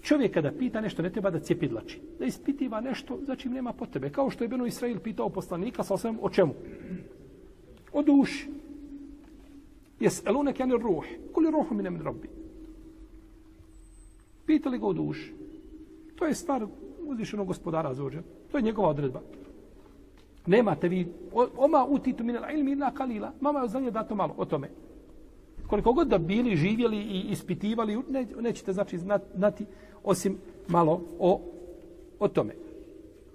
[0.02, 2.02] Čovjek kada pita nešto, ne treba da cijepidlači.
[2.20, 4.10] Da ispitiva nešto, znači nema potrebe.
[4.10, 6.54] Kao što je Beno Israil pitao poslanika, sa osvijem, o čemu?
[7.94, 8.50] O duši.
[10.00, 11.06] Jes elunek jani ruh.
[11.34, 12.30] Kuli ruhu minem rabbi.
[14.46, 15.34] Pitali ga o duši.
[16.16, 16.68] To je stvar
[17.00, 18.22] uzvišenog gospodara Zođa.
[18.52, 19.22] To je njegova odredba.
[20.46, 21.08] Nemate vi,
[21.58, 23.32] oma utitu minel ilmi na kalila.
[23.42, 24.70] Mama je znanje dato malo o tome.
[25.68, 28.98] Koliko god da bili, živjeli i ispitivali, ne, nećete znači
[29.36, 29.66] znati
[30.04, 31.42] osim malo o,
[32.20, 32.54] o tome.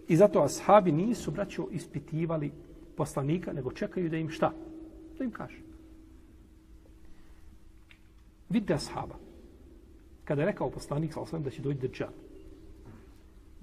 [0.09, 2.53] I zato ashabi nisu, braćo, ispitivali
[2.97, 4.53] poslanika, nego čekaju da im šta?
[5.19, 5.59] Da im kaže.
[8.49, 9.15] Vidite ashaba.
[10.25, 12.26] Kada je rekao poslanik, sa osvijem, da će doći držav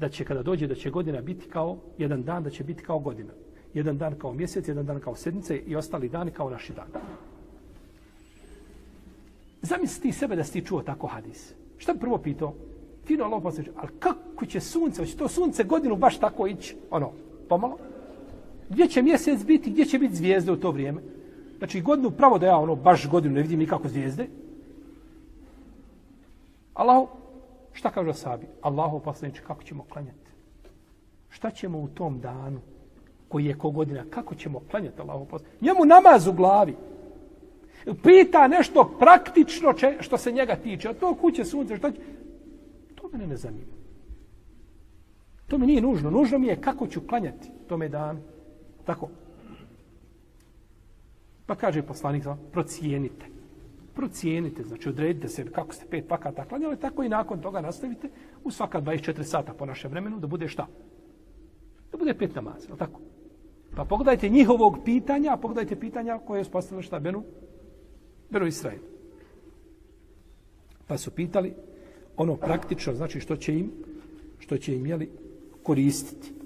[0.03, 2.99] da će kada dođe da će godina biti kao jedan dan da će biti kao
[2.99, 3.33] godina.
[3.73, 7.05] Jedan dan kao mjesec, jedan dan kao sedmice i ostali dani kao naši dani.
[9.61, 11.53] Zamisli ti sebe da si ti čuo tako hadis.
[11.77, 12.53] Šta bi prvo pitao?
[13.05, 16.75] Fino Allah posjeća, ali kako će sunce, hoće to sunce godinu baš tako ići?
[16.91, 17.11] Ono,
[17.49, 17.77] pomalo.
[18.69, 21.01] Gdje će mjesec biti, gdje će biti zvijezde u to vrijeme?
[21.57, 24.27] Znači godinu pravo da ja ono baš godinu ne vidim nikako zvijezde.
[26.73, 27.07] Allah,
[27.73, 28.47] Šta kaže asabi?
[28.62, 30.29] Allahu poslaniče, kako ćemo klanjati?
[31.29, 32.62] Šta ćemo u tom danu
[33.27, 34.05] koji je ko godina?
[34.09, 35.65] Kako ćemo klanjati Allahu poslaniče?
[35.65, 36.75] Njemu namaz u glavi.
[38.03, 40.89] Pita nešto praktično če, što se njega tiče.
[40.89, 41.99] A to kuće sunce, šta će?
[42.95, 43.73] To mene ne zanima.
[45.47, 46.12] To mi nije nužno.
[46.12, 48.21] Nužno mi je kako ću klanjati tome dan.
[48.86, 49.09] Tako.
[51.45, 53.33] Pa kaže poslanik, procijenite
[53.95, 58.10] procijenite, znači odredite se kako ste pet vakata klanjali, tako i nakon toga nastavite
[58.43, 60.67] u svaka 24 sata po našem vremenu da bude šta?
[61.91, 62.99] Da bude pet namaza, je tako?
[63.75, 67.23] Pa pogledajte njihovog pitanja, a pogledajte pitanja koje je spostavilo šta Benu?
[68.29, 68.79] Benu Israel.
[70.88, 71.53] Pa su pitali
[72.17, 73.71] ono praktično, znači što će im,
[74.39, 75.10] što će im jeli,
[75.63, 76.42] koristiti.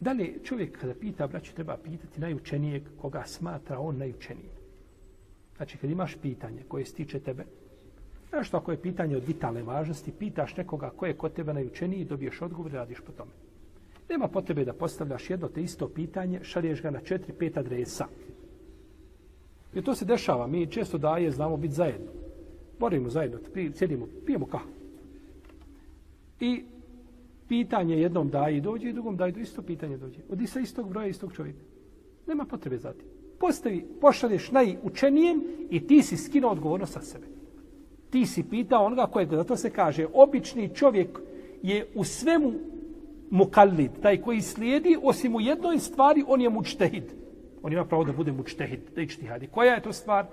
[0.00, 4.50] Da li čovjek kada pita, braću, treba pitati najučenijeg koga smatra on najučenijim.
[5.56, 7.44] Znači, kad imaš pitanje koje se tiče tebe,
[8.32, 12.42] nešto ako je pitanje od vitalne važnosti, pitaš nekoga ko je kod tebe najučeniji, dobiješ
[12.42, 13.30] odgovor i radiš po tome.
[14.08, 18.06] Nema potrebe da postavljaš jedno te isto pitanje, šalješ ga na četiri, pet adresa.
[19.74, 22.06] I to se dešava, mi često daje, znamo biti zajedno.
[22.78, 23.38] Borimo zajedno,
[23.74, 24.68] sjedimo, pijemo kahu.
[26.40, 26.64] I
[27.48, 30.20] pitanje jednom daje i dođe i drugom daje isto pitanje dođe.
[30.28, 31.60] Od sa istog broja istog čovjeka.
[32.26, 33.04] Nema potrebe za ti.
[33.40, 37.26] Postavi, pošalješ najučenijem i ti si skinuo odgovornost sa sebe.
[38.10, 41.18] Ti si pitao onoga kojeg, zato se kaže, obični čovjek
[41.62, 42.52] je u svemu
[43.30, 47.04] mukallid, taj koji slijedi, osim u jednoj stvari, on je mučtehid.
[47.62, 49.46] On ima pravo da bude mučtehid, da ići hadi.
[49.46, 50.26] Koja je to stvar?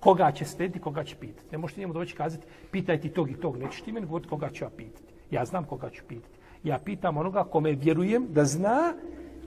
[0.00, 1.48] Koga će slijediti, koga će pitati.
[1.52, 4.50] Ne možete njemu doći kazati, pitaj ti tog i tog, nećeš ti meni govoriti koga
[4.50, 5.12] ću ja pitati.
[5.30, 6.41] Ja znam koga ću pitati.
[6.64, 8.94] Ja pitam onoga kome vjerujem da zna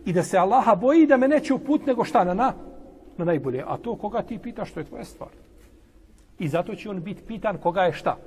[0.06, 2.54] i da se Allaha boji da me neće uput nego šta na na,
[3.18, 3.64] na najbolje.
[3.68, 5.30] A to koga ti pitaš, to je tvoja stvar.
[6.40, 8.18] I zato će on biti pitan koga je šta?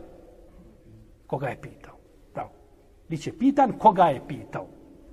[1.27, 1.95] Koga je pitao.
[2.35, 2.51] Bravo.
[3.09, 4.67] Biće pitan koga je pitao.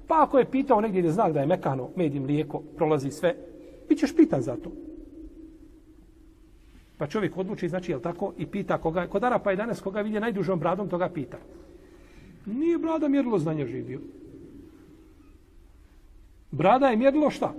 [0.07, 3.35] Pa ako je pitao negdje gdje znak da je mekano, med i mlijeko, prolazi sve,
[3.89, 4.71] bit ćeš pitan za to.
[6.97, 10.19] Pa čovjek odluči, znači, je tako, i pita koga, kod Arapa je danas koga vidje
[10.19, 11.37] najdužom bradom, toga pita.
[12.45, 13.99] Nije brada mjerilo znanja živio.
[16.51, 17.53] Brada je mjerilo šta?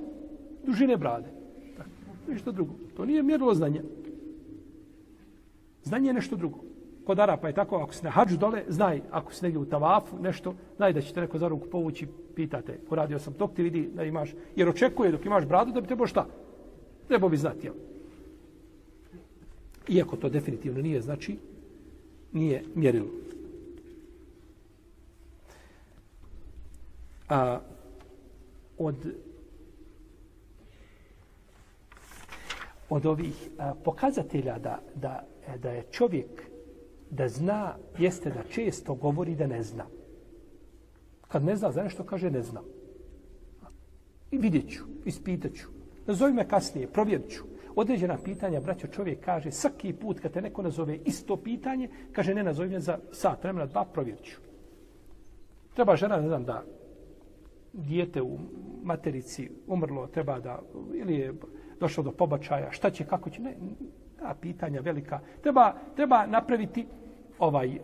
[0.66, 1.29] Dužine brade.
[1.77, 1.90] Tako,
[2.29, 2.72] ništa drugo.
[2.96, 3.83] To nije mjerilo znanja.
[5.83, 6.59] Znanje je nešto drugo.
[7.07, 10.18] kod Arapa je tako, ako si na hađu dole, znaj, ako si negdje u tavafu,
[10.18, 13.88] nešto, znaj da će te neko za ruku povući, pitate, uradio sam to, ti vidi
[13.94, 16.27] da imaš, jer očekuje dok imaš bradu da bi trebao šta?
[17.09, 17.75] Trebao bi znati, jel?
[19.88, 21.37] Iako to definitivno nije, znači,
[22.33, 23.25] nije mjerilo.
[27.28, 27.60] A,
[28.78, 28.96] od
[32.88, 35.26] od ovih a, pokazatelja da, da,
[35.62, 36.42] da je čovjek
[37.10, 39.86] da zna, jeste da često govori da ne zna.
[41.28, 42.64] Kad ne zna za nešto, kaže ne znam.
[44.30, 45.68] I vidjet ću, ispitat ću.
[46.06, 47.44] Nazovi me kasnije, provjerit ću.
[47.76, 52.42] Određena pitanja, braćo, čovjek kaže, svaki put kad te neko nazove isto pitanje, kaže, ne
[52.42, 54.40] nazovi me za sat, vremena, dva, provjerit ću.
[55.74, 56.64] Treba žena, ne znam, da
[57.76, 58.38] dijete u
[58.82, 60.62] materici umrlo, treba da,
[60.94, 61.34] ili je
[61.80, 63.54] došlo do pobačaja, šta će, kako će, ne,
[64.18, 65.20] ta pitanja velika.
[65.42, 66.86] Treba, treba napraviti
[67.38, 67.78] ovaj, e,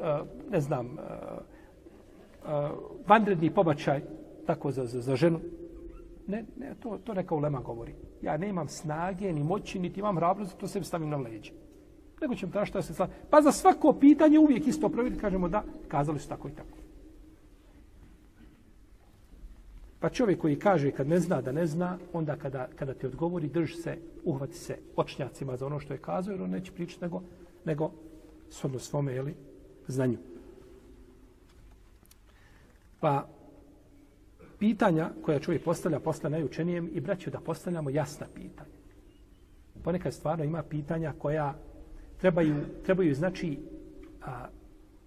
[0.50, 2.68] ne znam, e, e,
[3.06, 4.00] vanredni pobačaj,
[4.46, 5.40] tako za, za, za ženu.
[6.26, 7.94] Ne, ne, to, to neka ulema govori.
[8.22, 11.52] Ja nemam snage, ni moći, niti imam hrabrost, to se stavim na leđe.
[12.20, 13.12] Nego ćem tražiti da se slavi.
[13.30, 16.71] Pa za svako pitanje uvijek isto provjeriti, kažemo da, kazali su tako i tako.
[20.02, 23.48] Pa čovjek koji kaže kad ne zna da ne zna, onda kada, kada ti odgovori,
[23.48, 27.22] drži se, uhvati se očnjacima za ono što je kazao, jer on neće pričati nego,
[27.64, 27.90] nego
[28.50, 29.34] shodno svome, jeli,
[29.86, 30.18] znanju.
[33.00, 33.28] Pa,
[34.58, 38.76] pitanja koja čovjek postavlja, posla najučenijem i braću da postavljamo jasna pitanja.
[39.84, 41.54] Ponekad stvarno ima pitanja koja
[42.20, 43.58] trebaju, trebaju znači,
[44.22, 44.46] a,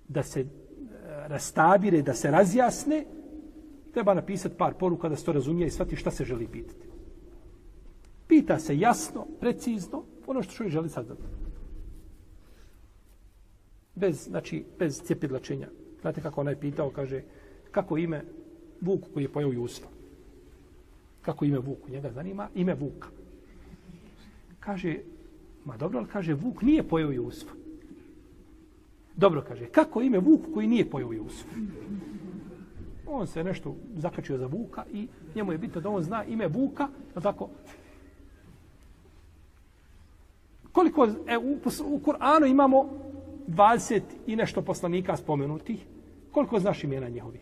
[0.07, 3.05] da se a, rastabire, da se razjasne,
[3.95, 6.87] treba napisati par poruka da se to razumije i shvati šta se želi pitati.
[8.27, 11.21] Pita se jasno, precizno, ono što čovjek želi saznati.
[13.95, 15.69] Bez, znači, bez cjepidlačenja.
[16.01, 17.21] Znate kako onaj pitao, kaže,
[17.71, 18.23] kako ime
[18.81, 19.87] Vuku koji je pojao Jusufa?
[21.21, 21.89] Kako ime Vuku?
[21.89, 23.07] Njega zanima ime Vuka.
[24.59, 24.97] Kaže,
[25.65, 27.53] ma dobro, ali kaže, Vuk nije pojao Jusufa.
[29.15, 31.55] Dobro, kaže, kako ime Vuku koji nije pojao Jusufa?
[33.07, 36.87] On se nešto zakačio za Vuka i njemu je bitno da on zna ime Vuka,
[37.15, 37.49] je tako.
[40.71, 42.89] Koliko e, u, u Kur'anu imamo
[43.47, 45.85] 20 i nešto poslanika spomenutih,
[46.31, 47.39] koliko znaš imena njihovi?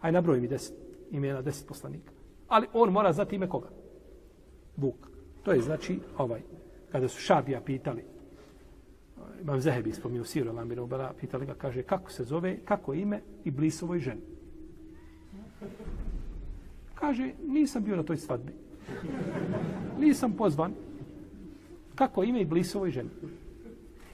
[0.00, 0.72] Aj nabroj mi 10
[1.10, 2.12] imena, 10 poslanika.
[2.48, 3.68] Ali on mora znati ime koga?
[4.76, 5.08] Vuka.
[5.42, 6.40] To je znači ovaj,
[6.92, 8.04] kada su Šabija pitali,
[9.40, 10.88] Imam Zehebi spomenuo Siru Lamiru
[11.20, 14.20] pitali ga, kaže, kako se zove, kako ime i blisovoj ženi.
[16.94, 18.52] Kaže, nisam bio na toj svadbi.
[19.98, 20.74] Nisam pozvan.
[21.94, 23.10] Kako ime i blisovoj ženi.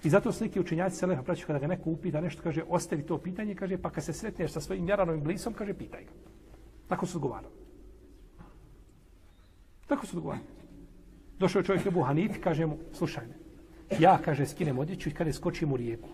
[0.04, 3.54] I zato sliki učenjaci Seleha praću kada ga neko upita nešto, kaže, ostavi to pitanje,
[3.54, 6.10] kaže, pa kad se sretneš sa svojim jaranovim blisom, kaže, pitaj ga.
[6.88, 7.54] Tako su odgovarali.
[9.86, 10.46] Tako su odgovarali.
[11.38, 13.34] Došao je čovjek Ebu Hanifi, kaže mu, slušaj me,
[13.98, 16.08] ja, kaže, skinem odjeću i kada skočim u rijeku.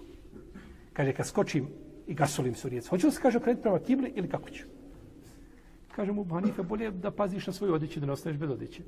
[0.92, 1.68] Kaže, kad skočim
[2.06, 4.64] i gasolim se u rijecu, hoću li se, kaže, okrenuti prema kibli ili kako ću?
[5.96, 8.82] Kaže mu, Hanife, bolje da paziš na svoju odjeću, da ne ostaneš bez odjeće.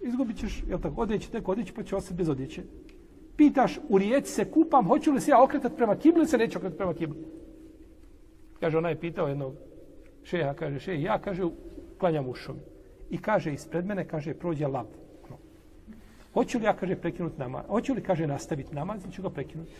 [0.00, 2.62] Izgubit ćeš, jel tako, odjeći, tek odjeći, pa će ostati bez odjeće.
[3.36, 6.58] Pitaš, u rijeci se kupam, hoću li se ja okretati prema kibli ili se neće
[6.58, 7.24] okretati prema kibli?
[8.60, 9.54] Kaže, ona je pitao jednog
[10.22, 11.42] šeha, kaže, šeha, ja, kaže,
[11.98, 12.56] klanjam ušom.
[13.10, 14.86] I kaže, ispred mene, kaže, prođe lav.
[16.34, 17.64] Hoću li ja, kaže, prekinuti namaz?
[17.68, 19.72] Hoću li, kaže, nastaviti namaz ili ću ga prekinuti?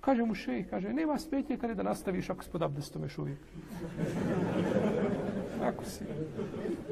[0.00, 3.38] Kaže mu šejh, kaže, nema smetnje kada da nastaviš ako spod abdestom još uvijek.
[5.62, 6.04] Ako si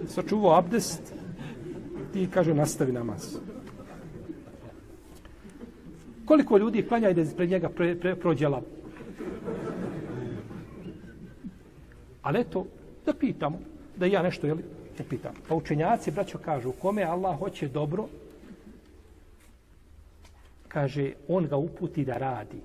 [0.07, 1.14] sačuvao abdest,
[2.12, 3.37] ti kaže, nastavi namaz.
[6.25, 8.64] Koliko ljudi klanja i da pred njega pre, pre, prođe lab?
[12.23, 12.66] Ali eto,
[13.07, 13.59] da pitamo,
[13.97, 14.64] da ja nešto, jeli,
[14.99, 15.35] da pitam.
[15.49, 18.09] Pa učenjaci, braćo, kažu, kome Allah hoće dobro,
[20.69, 22.61] kaže, on ga uputi da radi.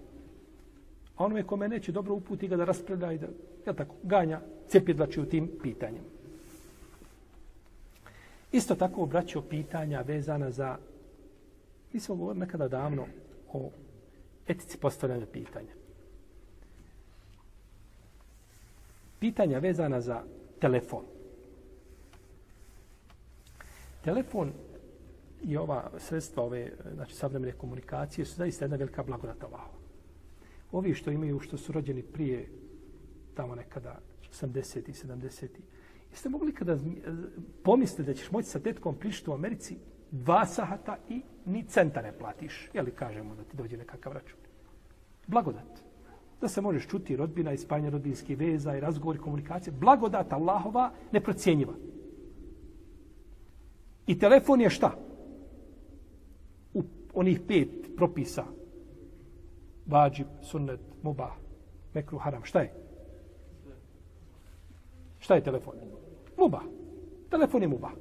[1.21, 3.27] A onome kome neće dobro uputi ga da raspravlja i da,
[3.67, 6.03] ja tako, ganja cepidlači u tim pitanjem.
[8.51, 10.77] Isto tako obraćao pitanja vezana za,
[11.93, 13.05] mi smo govorili nekada davno
[13.53, 13.69] o
[14.47, 15.73] etici postavljanja pitanja.
[19.19, 20.23] Pitanja vezana za
[20.59, 21.05] telefon.
[24.03, 24.53] Telefon
[25.43, 29.80] i ova sredstva ove, znači savremene komunikacije su zaista jedna velika blagodata Allahova
[30.71, 32.49] ovi što imaju, što su rođeni prije
[33.33, 33.99] tamo nekada
[34.31, 34.89] 80.
[34.89, 35.47] i 70.
[36.11, 36.77] Jeste mogli kada
[37.63, 39.77] pomislite da ćeš moći sa tetkom prišti u Americi
[40.11, 42.69] dva sahata i ni centa ne platiš.
[42.73, 44.39] Je li kažemo da ti dođe nekakav račun?
[45.27, 45.79] Blagodat.
[46.41, 49.73] Da se možeš čuti rodbina, ispanje rodbinskih veza i razgovor i komunikacije.
[49.79, 51.73] Blagodat Allahova neprocijenjiva.
[54.07, 54.97] I telefon je šta?
[56.73, 58.45] U onih pet propisa.
[59.85, 61.31] Vađib, sunnet, mubah,
[61.93, 62.43] mekru, haram.
[62.43, 62.73] Šta je?
[65.19, 65.75] Šta je telefon?
[66.37, 66.63] Mubah.
[67.29, 67.91] Telefon je mubah.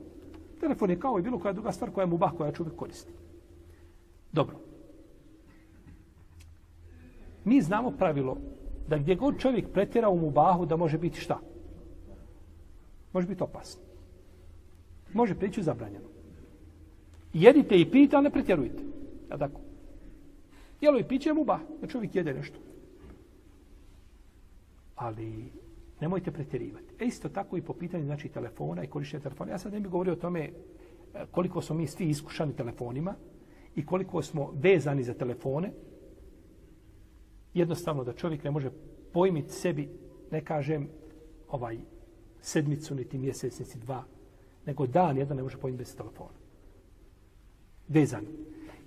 [0.61, 3.13] Telefon je kao i bilo koja druga stvar koja je mubah, koja čovjek koristi.
[4.33, 4.57] Dobro.
[7.45, 8.37] Mi znamo pravilo
[8.89, 11.39] da gdje god čovjek pretjera u mubahu da može biti šta?
[13.13, 13.83] Može biti opasno.
[15.13, 16.09] Može prići u zabranjeno.
[17.33, 18.83] Jedite i pijte, ali ne pretjerujte.
[19.31, 19.61] Ja tako.
[20.81, 22.59] Jelo i piće je mubah, da čovjek jede nešto.
[24.97, 25.53] Ali
[26.01, 26.95] nemojte pretjerivati.
[26.99, 29.51] E isto tako i po pitanju znači, telefona i korištenja telefona.
[29.51, 30.53] Ja sad ne bih govorio o tome e,
[31.31, 33.15] koliko smo mi svi iskušani telefonima
[33.75, 35.73] i koliko smo vezani za telefone.
[37.55, 38.71] Jednostavno da čovjek ne može
[39.13, 39.89] pojmiti sebi,
[40.31, 40.89] ne kažem
[41.49, 41.79] ovaj
[42.41, 44.05] sedmicu, niti mjesec, niti dva,
[44.67, 46.39] nego dan jedan ne može pojmiti bez telefona.
[47.89, 48.27] Vezan.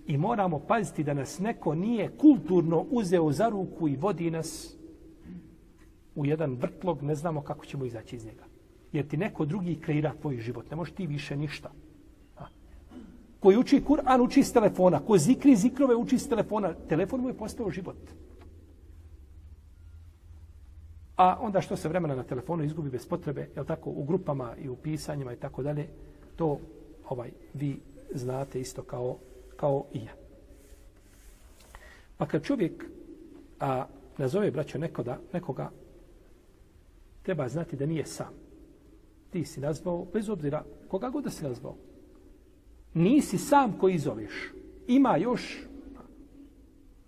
[0.08, 4.76] I moramo paziti da nas neko nije kulturno uzeo za ruku i vodi nas
[6.16, 8.44] u jedan vrtlog, ne znamo kako ćemo izaći iz njega.
[8.92, 11.72] Jer ti neko drugi kreira tvoj život, ne možeš ti više ništa.
[12.38, 12.46] A.
[13.40, 15.00] Koji uči Kur'an, uči s telefona.
[15.00, 16.74] Ko zikri zikrove, uči s telefona.
[16.90, 17.98] Telefon mu je postao život.
[21.16, 24.70] A onda što se vremena na telefonu izgubi bez potrebe, je tako, u grupama i
[24.70, 25.88] u pisanjima i tako dalje,
[26.36, 26.60] to
[27.10, 27.80] ovaj vi
[28.14, 29.18] znate isto kao,
[29.64, 30.12] kao i ja.
[32.18, 32.86] Pa kad čovjek
[33.60, 33.86] a,
[34.18, 35.72] nazove braćo nekoda, nekoga
[37.22, 38.34] treba znati da nije sam.
[39.30, 41.76] Ti si nazvao, bez obzira koga god da si nazvao.
[42.94, 44.52] Nisi sam koji zoveš.
[44.88, 45.64] Ima još,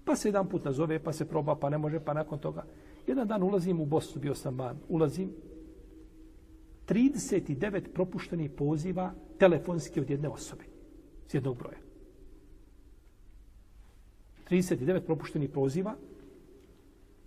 [0.06, 2.64] pa se jedan put nazove, pa se proba, pa ne može, pa nakon toga.
[3.08, 5.34] Jedan dan ulazim u Bosnu, bio sam van, ulazim,
[6.88, 10.64] 39 propuštenih poziva telefonski od jedne osobe,
[11.28, 11.85] s jednog broja.
[14.50, 15.96] 39 propuštenih poziva,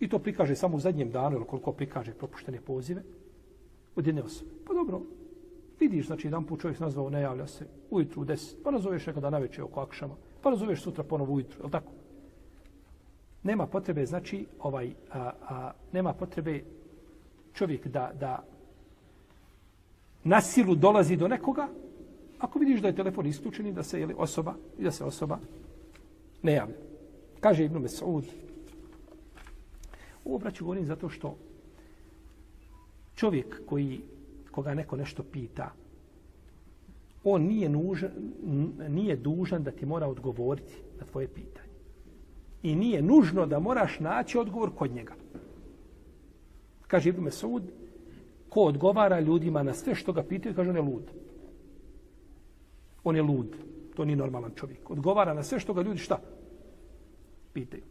[0.01, 3.03] I to prikaže samo u zadnjem danu, ili koliko prikaže propuštene pozive
[3.97, 4.51] od jedne osobe.
[4.67, 5.01] Pa dobro,
[5.81, 9.31] vidiš, znači, jedan put čovjek nazvao, ne javlja se, ujutru u deset, pa nazoveš nekada
[9.31, 11.93] na večer oko akšama, pa nazoveš sutra ponovo ujutru, je tako?
[13.43, 16.63] Nema potrebe, znači, ovaj, a, a, nema potrebe
[17.55, 18.45] čovjek da, da
[20.25, 21.69] na silu dolazi do nekoga,
[22.39, 25.39] ako vidiš da je telefon isključen i da se, jeli, osoba, i da se osoba
[26.43, 26.88] ne javlja.
[27.41, 28.25] Kaže Ibn Mesud,
[30.29, 31.37] Ovo braću govorim zato što
[33.15, 34.01] čovjek koji,
[34.51, 35.73] koga neko nešto pita,
[37.25, 38.11] on nije, nužan,
[38.89, 41.69] nije dužan da ti mora odgovoriti na tvoje pitanje.
[42.63, 45.15] I nije nužno da moraš naći odgovor kod njega.
[46.87, 47.63] Kaže Ibn Mesud,
[48.49, 51.11] ko odgovara ljudima na sve što ga pitaju, kaže on je lud.
[53.05, 53.57] On je lud.
[53.97, 54.91] To nije normalan čovjek.
[54.91, 56.21] Odgovara na sve što ga ljudi šta?
[57.59, 57.83] Pitaju.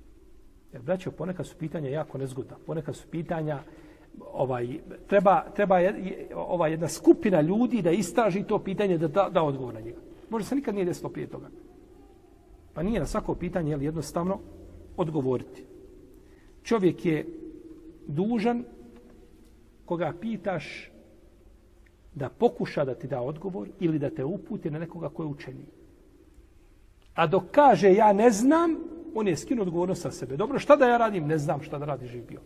[0.73, 2.55] Jer, braćo, ponekad su pitanja jako nezgodna.
[2.65, 3.59] Ponekad su pitanja,
[4.33, 9.43] ovaj, treba, treba je, ovaj, jedna skupina ljudi da istraži to pitanje, da da, da
[9.43, 9.99] odgovor na njega.
[10.29, 11.49] Možda se nikad nije desilo prije toga.
[12.73, 14.39] Pa nije na svako pitanje jel, jednostavno
[14.97, 15.65] odgovoriti.
[16.63, 17.25] Čovjek je
[18.07, 18.63] dužan
[19.85, 20.91] koga pitaš
[22.15, 25.65] da pokuša da ti da odgovor ili da te uputi na nekoga ko je učeni.
[27.13, 28.77] A dok kaže ja ne znam,
[29.19, 30.37] on je skinuo odgovornost sa sebe.
[30.37, 31.27] Dobro, šta da ja radim?
[31.27, 32.39] Ne znam šta da radi živ bio.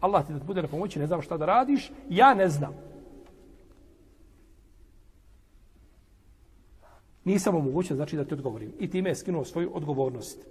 [0.00, 2.74] Allah ti da bude na pomoći, ne znam šta da radiš, ja ne znam.
[7.24, 8.72] Nisam omogućen, znači da ti odgovorim.
[8.78, 10.46] I time je skinuo svoju odgovornost.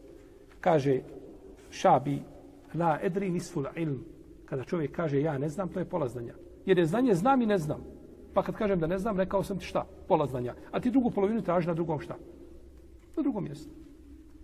[0.62, 1.02] Kaže
[1.72, 2.22] Šabi,
[2.74, 4.04] la edri nisful ilm.
[4.46, 6.34] Kada čovjek kaže ja ne znam, to je pola znanja.
[6.66, 7.84] Jer je znanje znam i ne znam.
[8.34, 9.86] Pa kad kažem da ne znam, rekao sam ti šta?
[10.08, 10.56] Pola znanja.
[10.72, 12.16] A ti drugu polovinu traži na drugom šta?
[13.18, 13.70] Na drugom mjestu.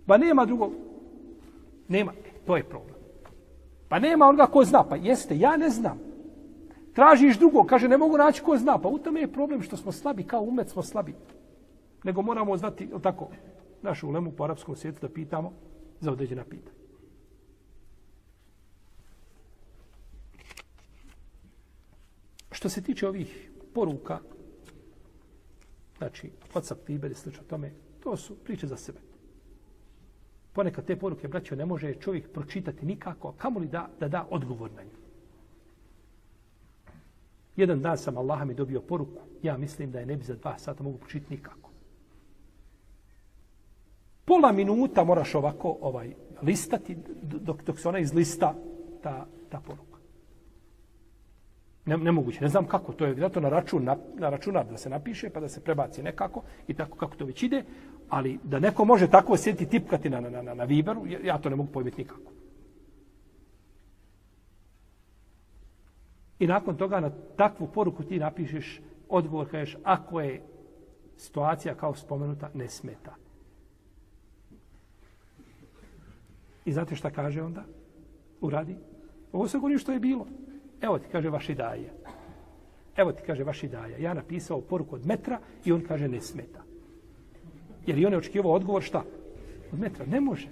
[0.06, 0.72] Ba nema drugog.
[1.88, 2.12] Nema.
[2.12, 2.96] E, to je problem.
[3.88, 4.84] Pa nema onoga ko zna.
[4.84, 5.98] Pa jeste, ja ne znam.
[6.94, 8.78] Tražiš drugo, kaže, ne mogu naći ko zna.
[8.78, 11.14] Pa u tome je problem što smo slabi, kao umet smo slabi.
[12.04, 13.28] Nego moramo znati, tako,
[13.82, 15.52] našu ulemu po arapskom svijetu da pitamo
[16.00, 16.76] za određena pitanja.
[22.50, 24.18] Što se tiče ovih poruka,
[25.98, 27.30] znači, WhatsApp, Viber i sl.
[27.48, 28.98] tome, to su priče za sebe
[30.56, 34.70] ponekad te poruke, braćo, ne može čovjek pročitati nikako, kamo li da, da da odgovor
[34.72, 34.96] na nju.
[37.56, 40.58] Jedan dan sam Allaha mi dobio poruku, ja mislim da je ne bi za dva
[40.58, 41.70] sata mogu pročitati nikako.
[44.24, 48.54] Pola minuta moraš ovako ovaj listati dok, dok se ona izlista
[49.02, 49.96] ta, ta poruka.
[51.86, 54.90] Ne, nemoguće, ne znam kako, to je zato na, račun, na, na računar da se
[54.90, 57.64] napiše pa da se prebaci nekako i tako kako to već ide,
[58.08, 61.56] ali da neko može tako sjediti tipkati na, na, na, na Viberu, ja to ne
[61.56, 62.32] mogu pojmiti nikako.
[66.38, 70.42] I nakon toga na takvu poruku ti napišeš odgovor, kažeš, ako je
[71.16, 73.14] situacija kao spomenuta, ne smeta.
[76.64, 77.64] I znate šta kaže onda?
[78.40, 78.76] Uradi.
[79.32, 80.26] Ovo se govori što je bilo.
[80.80, 81.92] Evo ti kaže vaši daje.
[82.96, 84.02] Evo ti kaže vaši daje.
[84.02, 86.65] Ja napisao poruku od metra i on kaže ne smeta.
[87.86, 89.04] Jer i on je očekivao odgovor šta?
[89.72, 90.06] Od metra.
[90.06, 90.48] Ne može.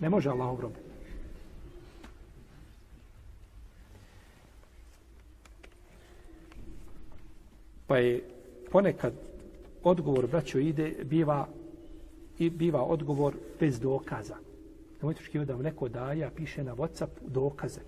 [0.00, 0.86] Ne može Allah obrobe.
[7.86, 8.22] Pa je
[8.72, 9.12] ponekad
[9.82, 11.48] odgovor, braćo, ide, biva,
[12.38, 14.36] i biva odgovor bez dokaza.
[15.00, 17.80] Nemojte očekivati da vam neko daje, a piše na Whatsapp dokaze.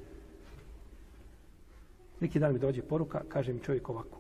[2.21, 4.19] Neki dan mi dođe poruka, kaže mi čovjek ovako.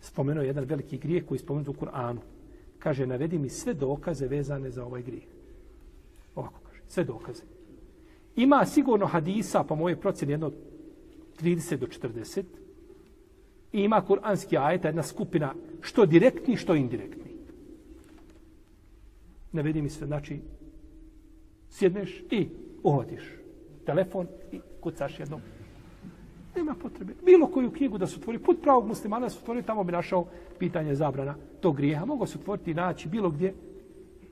[0.00, 2.18] Spomenuo jedan veliki grijeh koji spomenuo u Kur'anu.
[2.82, 5.24] Kaže, navedi mi sve dokaze vezane za ovaj grijeh.
[6.34, 7.42] Ovako kaže, sve dokaze.
[8.36, 10.52] Ima sigurno hadisa, po moje procjeni, jedno
[11.40, 12.42] 30 do 40,
[13.72, 17.32] I ima kuranski ajeta, jedna skupina, što direktni, što indirektni.
[19.52, 20.40] Navedi mi sve, znači,
[21.70, 22.48] sjedneš i
[22.82, 23.22] uhvatiš
[23.86, 25.40] telefon i kucaš jednom.
[26.56, 27.14] Nema potrebe.
[27.24, 30.26] Bilo koju knjigu da se otvori, put pravog muslimana da se otvori, tamo bi našao
[30.58, 32.04] pitanje zabrana tog grijeha.
[32.04, 33.54] Mogu se otvoriti i naći bilo gdje.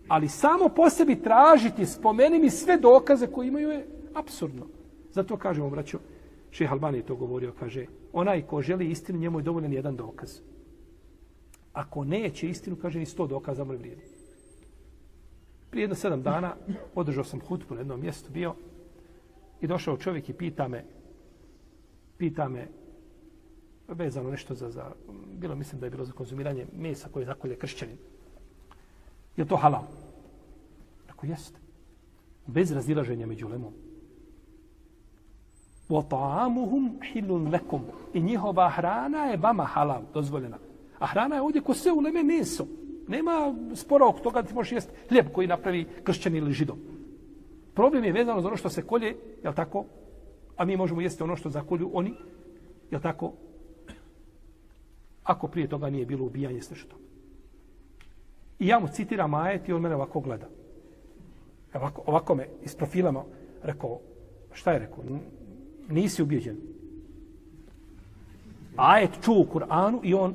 [0.08, 4.66] Ali samo po sebi tražiti, spomeni mi sve dokaze koje imaju je absurdno.
[5.12, 5.98] Zato kažemo, braćo,
[6.50, 10.40] Šeha Albani je to govorio, kaže, onaj ko želi istinu, njemu je dovoljan jedan dokaz.
[11.72, 14.02] Ako neće istinu, kaže, ni sto dokaza mu vrijedi.
[15.70, 16.54] Prije jedno sedam dana
[16.94, 18.54] održao sam hutbu na jednom mjestu bio
[19.60, 20.84] i došao čovjek i pita me,
[22.19, 22.67] pita me,
[23.87, 24.91] vezano nešto za, za,
[25.33, 27.97] bilo mislim da je bilo za konzumiranje mesa koje zakolje kršćanin.
[29.37, 29.83] Je to halal?
[31.09, 31.59] Ako jeste.
[32.47, 33.73] Bez razilaženja među lemom.
[35.89, 37.81] وَطَعَامُهُمْ حِلٌ لَكُمْ
[38.13, 40.57] I njihova hrana je vama halal, dozvoljena.
[40.99, 42.65] A hrana je ovdje ko sve uleme meso.
[43.07, 46.77] Nema spora oko toga da ti možeš jesti hljeb koji napravi kršćan ili židom.
[47.73, 49.85] Problem je vezano za ono što se kolje, je tako?
[50.60, 52.14] A mi možemo jesti ono što zakolju oni,
[52.90, 53.32] je tako?
[55.24, 56.96] Ako prije toga nije bilo ubijanje s što.
[58.58, 60.48] I ja mu citiram ajet i on mene ovako gleda.
[61.74, 63.24] Ovako, ovako me iz profilama
[63.62, 63.98] rekao,
[64.52, 65.04] šta je rekao?
[65.88, 66.56] nisi ubijeđen.
[68.76, 70.34] Ajet čuo u Kur'anu i on,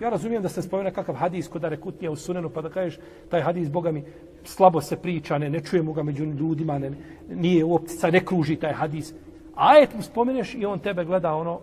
[0.00, 1.68] ja razumijem da se spomene kakav hadis kod da
[2.10, 2.98] u sunenu, pa da kažeš,
[3.30, 4.04] taj hadis, Boga mi,
[4.44, 6.90] slabo se priča, ne, ne čujemo ga među ljudima, ne,
[7.28, 9.14] nije u optica, ne kruži taj hadis.
[9.54, 11.60] Ajet mu spomeneš i on tebe gleda ono,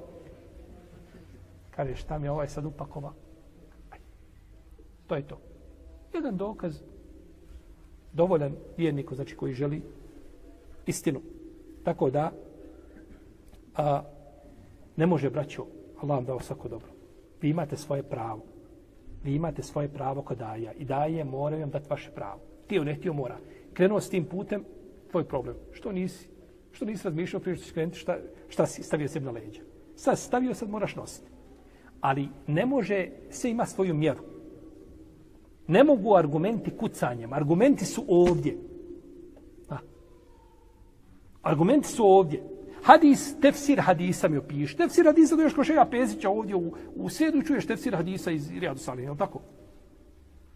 [1.75, 3.13] kaže, šta mi je ovaj sad upakova?
[5.07, 5.37] To je to.
[6.13, 6.81] Jedan dokaz,
[8.13, 9.81] dovoljan vjerniku, znači koji želi
[10.85, 11.21] istinu.
[11.83, 12.31] Tako da,
[13.75, 14.01] a,
[14.95, 15.65] ne može braćo,
[16.01, 16.87] Allah vam dao svako dobro.
[17.41, 18.43] Vi imate svoje pravo.
[19.23, 20.71] Vi imate svoje pravo kod daja.
[20.73, 22.39] I daje moraju vam dati vaše pravo.
[22.67, 23.37] Ti ne htio mora.
[23.73, 24.63] Krenuo s tim putem,
[25.11, 25.55] tvoj problem.
[25.71, 26.29] Što nisi?
[26.71, 29.61] Što nisi razmišljao prije što krenuti, šta, šta si stavio sebi na leđa?
[29.95, 31.31] Sad stavio, sad moraš nositi.
[32.01, 34.23] Ali ne može, se ima svoju mjeru.
[35.67, 37.33] Ne mogu argumenti kucanjem.
[37.33, 38.57] Argumenti su ovdje.
[39.69, 39.77] A.
[41.41, 42.43] Argumenti su ovdje.
[42.83, 44.75] Hadis, tefsir hadisa mi opiš.
[44.75, 48.79] Tefsir hadisa dođeš kod Šeja Pezića ovdje u, u sredu čuješ tefsir hadisa iz Rijadu
[48.79, 49.41] Salina, je tako?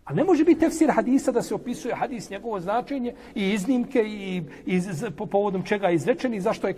[0.09, 4.43] A ne može biti tefsir hadisa da se opisuje hadis njegovo značenje i iznimke i,
[4.65, 4.81] i
[5.17, 6.75] po povodom čega je izrečen i zašto je...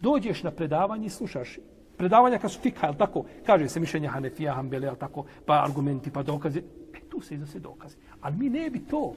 [0.00, 1.58] Dođeš na predavanje i slušaš
[1.96, 3.24] predavanja kad su fika, je tako?
[3.46, 5.24] Kaže se mišljenje Hanefija, Hanbele, jel tako?
[5.46, 6.60] Pa argumenti, pa dokaze.
[6.94, 7.96] E, tu se iznose dokaze.
[8.20, 9.14] Ali mi ne bi to.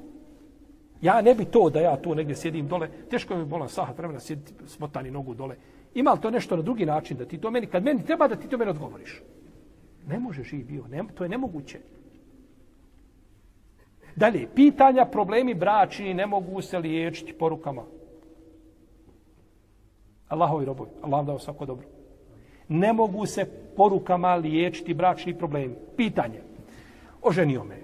[1.02, 4.20] Ja ne bi to da ja tu negdje sjedim dole, teško mi bolan sahat vremena
[4.20, 5.56] sjediti smotani nogu dole.
[5.94, 8.36] Ima li to nešto na drugi način da ti to meni, kad meni treba da
[8.36, 9.22] ti to meni odgovoriš?
[10.08, 11.80] Ne možeš i bio, ne, to je nemoguće.
[14.20, 17.84] Dalje, pitanja, problemi bračni ne mogu se liječiti porukama.
[20.28, 21.88] Allahovi robovi, Allah vam dao svako dobro.
[22.68, 23.46] Ne mogu se
[23.76, 25.76] porukama liječiti bračni problemi.
[25.98, 26.42] Pitanje.
[27.22, 27.76] Oženio me.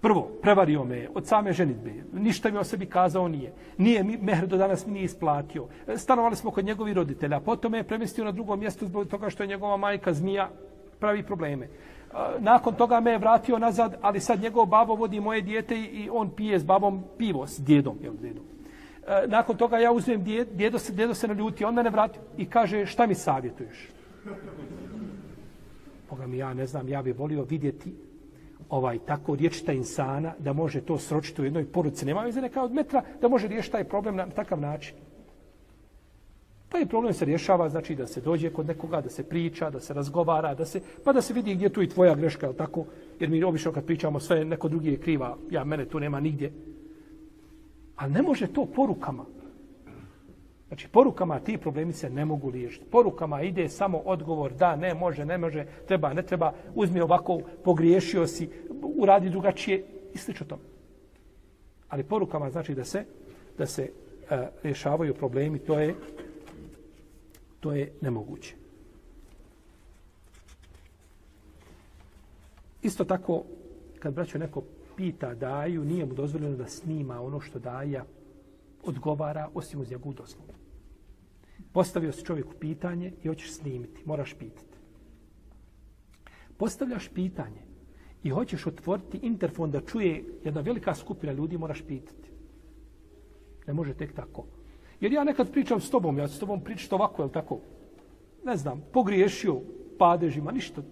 [0.00, 1.92] Prvo, prevario me od same ženitbe.
[2.12, 3.52] Ništa mi o sebi kazao nije.
[3.78, 5.68] Nije mi, mehr do danas mi nije isplatio.
[5.96, 7.40] Stanovali smo kod njegovih roditelja.
[7.40, 10.50] Potom me je premestio na drugo mjesto zbog toga što je njegova majka zmija
[11.00, 11.68] pravi probleme
[12.38, 16.30] nakon toga me je vratio nazad, ali sad njegov babo vodi moje dijete i, on
[16.30, 18.44] pije s babom pivo, s djedom, jel, djedom.
[19.06, 22.46] E, nakon toga ja uzmem djed, djedo se, djedo se naljuti, on mene vrati i
[22.46, 23.88] kaže, šta mi savjetuješ?
[26.10, 27.94] Boga mi ja ne znam, ja bih volio vidjeti
[28.70, 32.06] ovaj tako riječita insana da može to sročiti u jednoj poruci.
[32.06, 34.96] Nema veze neka od metra da može riješiti taj problem na takav način.
[36.70, 39.80] Pa i problem se rješava, znači da se dođe kod nekoga, da se priča, da
[39.80, 42.84] se razgovara, da se, pa da se vidi gdje tu i tvoja greška, je tako?
[43.20, 46.52] Jer mi obično kad pričamo sve, neko drugi je kriva, ja, mene tu nema nigdje.
[47.96, 49.24] A ne može to porukama.
[50.68, 52.84] Znači, porukama ti problemi se ne mogu liješiti.
[52.90, 58.26] Porukama ide samo odgovor, da, ne, može, ne može, treba, ne treba, uzmi ovako, pogriješio
[58.26, 58.48] si,
[58.96, 60.62] uradi drugačije, i slično tome.
[61.88, 63.04] Ali porukama znači da se,
[63.58, 65.94] da se uh, rješavaju problemi, to je,
[67.60, 68.54] to je nemoguće.
[72.82, 73.44] Isto tako,
[73.98, 74.62] kad braćo neko
[74.96, 78.04] pita daju, nije mu dozvoljeno da snima ono što daja
[78.82, 80.52] odgovara osim uz njegovu dozvolu.
[81.72, 84.78] Postavio se čovjeku pitanje i hoćeš snimiti, moraš pitati.
[86.56, 87.62] Postavljaš pitanje
[88.22, 92.30] i hoćeš otvoriti interfon da čuje jedna velika skupina ljudi, moraš pitati.
[93.66, 94.46] Ne može tek tako.
[95.00, 97.58] Jer ja nekad pričam s tobom, ja s tobom pričam ovako, jel tako?
[98.44, 99.60] Ne znam, pogriješio
[99.98, 100.82] padežima, ništa.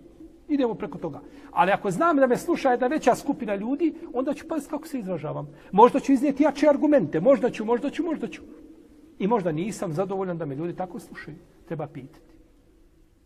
[0.48, 1.20] Idemo preko toga.
[1.50, 4.98] Ali ako znam da me sluša jedna veća skupina ljudi, onda ću paziti kako se
[4.98, 5.48] izražavam.
[5.72, 7.20] Možda ću iznijeti jače argumente.
[7.20, 8.42] Možda ću, možda ću, možda ću.
[9.18, 11.36] I možda nisam zadovoljan da me ljudi tako slušaju.
[11.66, 12.34] Treba pitati.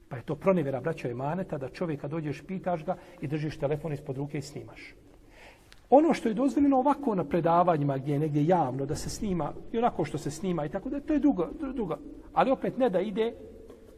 [0.08, 3.92] Pa je to pronevjera braća i maneta da čovjeka dođeš, pitaš ga i držiš telefon
[3.92, 4.94] ispod ruke i snimaš.
[5.94, 9.78] Ono što je dozvoljeno ovako na predavanjima gdje je negdje javno da se snima i
[9.78, 11.96] onako što se snima i tako da to je dugo, dugo.
[12.32, 13.34] Ali opet ne da ide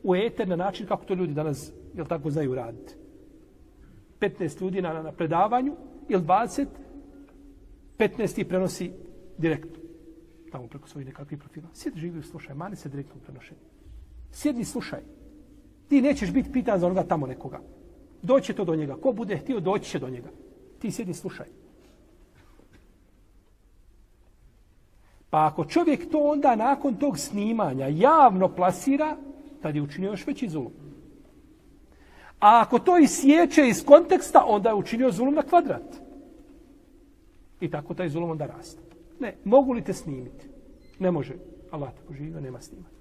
[0.02, 2.94] u eter na način kako to ljudi danas jel tako znaju raditi.
[4.20, 5.76] 15 ljudi na, na predavanju
[6.08, 6.66] ili 20,
[7.98, 8.90] 15 ih prenosi
[9.38, 9.82] direktno.
[10.52, 11.68] Tamo preko svojih nekakvih profila.
[11.72, 13.60] Sjedi živi i slušaj, mani se direktno prenošenje.
[14.32, 15.00] Sjedni slušaj.
[15.88, 17.60] Ti nećeš biti pitan za onoga tamo nekoga.
[18.22, 18.96] Doće to do njega.
[18.96, 20.28] Ko bude htio, doći će do njega.
[20.78, 21.63] Ti sjedi slušaj.
[25.34, 29.16] Pa ako čovjek to onda nakon tog snimanja javno plasira,
[29.62, 30.72] tad je učinio još veći zulum.
[32.40, 36.00] A ako to isječe iz konteksta, onda je učinio zulum na kvadrat.
[37.60, 38.82] I tako taj zulum onda raste.
[39.20, 40.46] Ne, mogu li te snimiti?
[40.98, 41.34] Ne može.
[41.70, 42.94] Allah te poživio, nema snimati.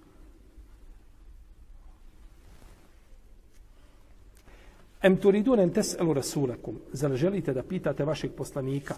[5.02, 6.80] Em turidun en tes'elu rasulakum.
[6.92, 8.96] Zar želite da pitate vašeg poslanika?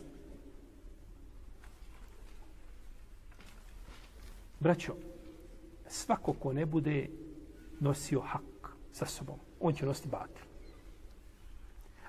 [4.65, 4.93] Braćo,
[5.87, 7.09] svako ko ne bude
[7.79, 10.45] nosio hak sa sobom, on će nositi batil.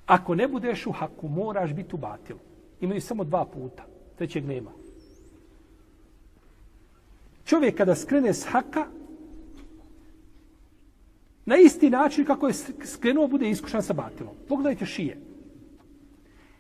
[0.07, 2.39] Ako ne budeš u haku, moraš biti u batilu.
[2.81, 3.85] Imaju samo dva puta,
[4.19, 4.71] trećeg nema.
[7.45, 8.87] Čovjek kada skrene s haka,
[11.45, 12.55] na isti način kako je
[12.85, 14.35] skrenuo, bude iskušan sa batilom.
[14.49, 15.21] Pogledajte šije.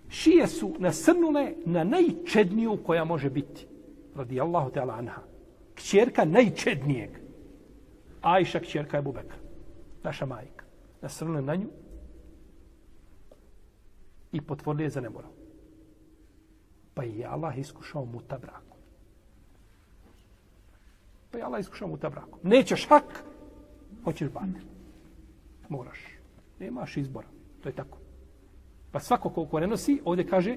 [0.08, 3.66] Šije su nasrnule na najčedniju koja može biti.
[4.14, 5.35] Radi Allahu te anha.
[5.76, 7.10] Kćerka najčednijeg.
[8.22, 9.36] Ajša kćerka je Bubeka.
[10.02, 10.64] Naša majka.
[11.02, 11.68] Nasrnule na nju
[14.32, 15.30] i potvorili je za nemoral.
[16.94, 18.76] Pa je Allah iskušao muta braku.
[21.30, 22.38] Pa je Allah iskušao muta braku.
[22.42, 23.24] Nećeš hak,
[24.04, 24.62] hoćeš batir.
[25.68, 25.98] Moraš.
[26.58, 27.28] Nemaš izbora.
[27.62, 27.98] To je tako.
[28.92, 30.56] Pa svako koliko ne nosi, ovdje kaže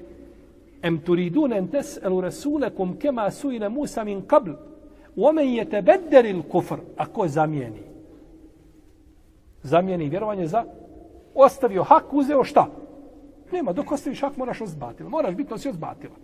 [0.82, 4.69] Em turidun en tes elu rasulekum kema suile Musa min qabl
[5.16, 7.82] Omen je te bedderil kufr Ako zamijeni
[9.62, 10.64] Zamijeni vjerovanje za
[11.34, 12.66] Ostavio hak, uzeo šta?
[13.52, 15.08] Nema, dok ostaviš hak moraš ozbatila.
[15.08, 16.14] Moraš biti nosi ozbatila.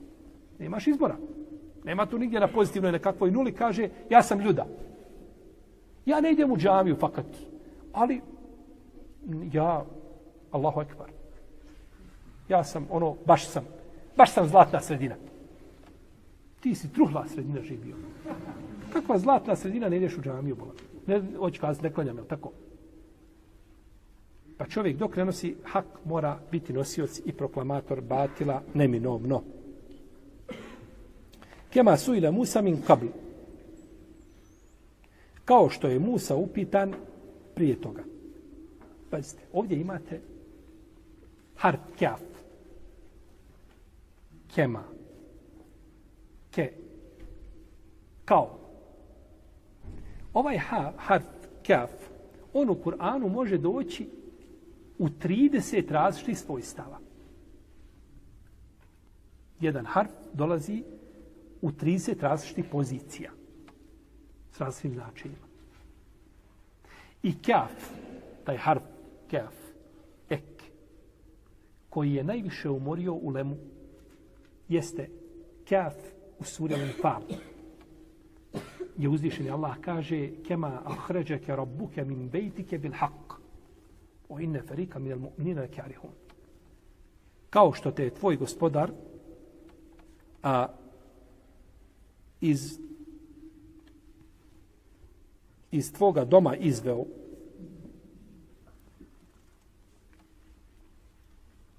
[0.58, 1.16] Nemaš izbora.
[1.84, 4.66] Nema tu nigdje na pozitivnoj nekakvoj nuli, kaže, ja sam ljuda.
[6.06, 7.26] Ja ne idem u džamiju, fakat.
[7.92, 8.20] Ali,
[9.52, 9.84] ja,
[10.50, 11.10] Allahu ekbar.
[12.48, 13.64] Ja sam, ono, baš sam,
[14.16, 15.14] baš sam zlatna sredina.
[16.60, 17.96] Ti si truhla sredina živio.
[18.96, 20.72] Kakva zlatna sredina, ne ideš u džamiju, bola.
[21.06, 22.52] Ne, hoću kazati, ne klanjam, tako?
[24.58, 29.42] Pa čovjek dok ne nosi hak mora biti nosioc i proklamator batila neminovno.
[31.70, 33.06] Kema su ila Musa min kabl.
[35.44, 36.94] Kao što je Musa upitan
[37.54, 38.02] prije toga.
[39.10, 40.20] Pazite, ovdje imate
[41.56, 42.20] harf kjaf.
[44.54, 44.82] Kema.
[46.50, 46.72] Ke.
[48.24, 48.65] Kao.
[50.36, 50.58] Ovaj
[50.96, 51.24] harf
[51.66, 51.90] kaf,
[52.52, 54.08] on u Kur'anu može doći
[54.98, 56.98] u 30 različitih svojstava.
[59.60, 60.82] Jedan harf dolazi
[61.62, 63.30] u 30 različitih pozicija
[64.52, 65.46] s različitim značenjima.
[67.22, 67.72] I kaf,
[68.44, 68.82] taj harf,
[69.30, 69.54] kaf,
[70.28, 70.62] ek,
[71.90, 73.56] koji je najviše umorio u lemu,
[74.68, 75.08] jeste
[75.68, 75.94] kaf
[76.38, 77.55] u suri Al-Fatiha.
[78.98, 83.36] Je uzvišeni Allah kaže kema ahređeke rabbuke min bejtike bil haq.
[84.28, 86.10] O inne ferika min al-mu'minina karihun.
[87.50, 88.90] Kao što te je tvoj gospodar
[90.42, 90.66] a,
[92.40, 92.78] iz
[95.70, 97.04] iz tvoga doma izveo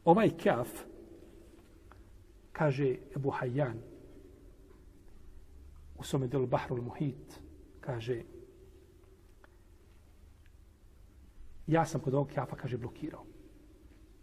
[0.05, 0.67] ovaj kaf
[2.51, 3.75] kaže Ebu Hayyan
[5.97, 7.41] u svome delu Bahrul Muhit
[7.81, 8.21] kaže
[11.67, 13.25] ja sam kod ovog kjafa, kaže blokirao.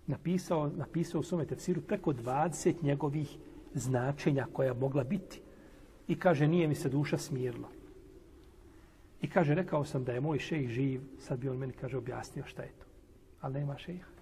[0.07, 3.39] Napisao, napisao u svome tefsiru preko 20 njegovih
[3.75, 5.41] značenja koja mogla biti.
[6.09, 7.69] I kaže nije mi se duša smirila.
[9.23, 12.45] i kaže rekao sam da je moj šejh živ sad bi on meni kaže objasnio
[12.47, 12.87] šta je to.
[13.41, 14.15] Ali nema šejha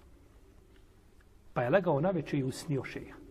[1.53, 3.23] pa je legao na večer i usnio šejha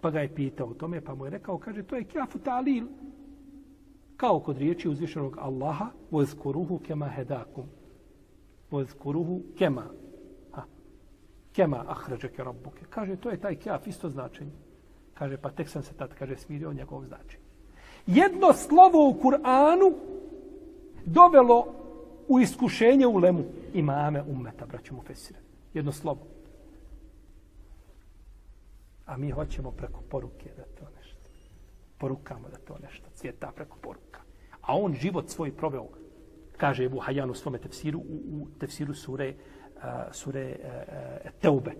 [0.00, 2.86] Pa ga je pitao o tome, pa mu je rekao, kaže, to je kjafu talil.
[4.16, 7.64] Kao kod riječi uzvišenog Allaha, vozkuruhu kema hedakum.
[8.70, 9.84] Vozkuruhu kema.
[10.52, 10.62] Ha.
[11.52, 12.84] Kema ahređeke rabbuke.
[12.90, 14.52] Kaže, to je taj kjaf, isto značenje.
[15.14, 17.44] Kaže, pa tek sam se tad, kaže, smirio njegov značenje.
[18.06, 19.94] Jedno slovo u Kur'anu
[21.04, 21.66] dovelo
[22.28, 23.44] u iskušenje u lemu
[23.74, 25.38] imame ummeta, braću mu fesire.
[25.74, 26.26] Jedno slovo.
[29.06, 30.95] A mi hoćemo preko poruke da to
[31.98, 32.48] nešto.
[32.48, 34.20] Da to nešto cvjeta preko poruka.
[34.60, 35.88] A on život svoj proveo,
[36.56, 39.34] kaže Ebu Hajan u svome tefsiru, u, u tefsiru sure,
[39.76, 39.82] uh,
[40.12, 40.70] sure uh,
[41.26, 41.72] uh Teube,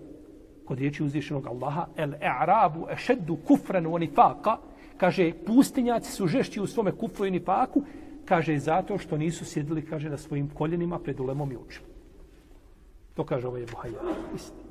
[0.65, 4.57] kod riječi uzvišenog Allaha, el e'rabu ešeddu kufran u nifaka,
[4.97, 7.83] kaže, pustinjaci su žešći u svome kufru i nifaku,
[8.25, 11.87] kaže, zato što nisu sjedili, kaže, na svojim koljenima pred ulemom i učili.
[13.15, 14.15] To kaže ovaj Ebu Hajan.
[14.35, 14.66] Isti.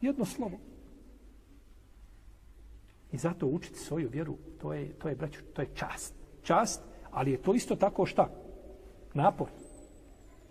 [0.00, 0.58] Jedno slovo.
[3.12, 6.14] I zato učiti svoju vjeru, to je, to je, braću, to je čast.
[6.42, 8.28] Čast, ali je to isto tako šta?
[9.14, 9.48] Napor.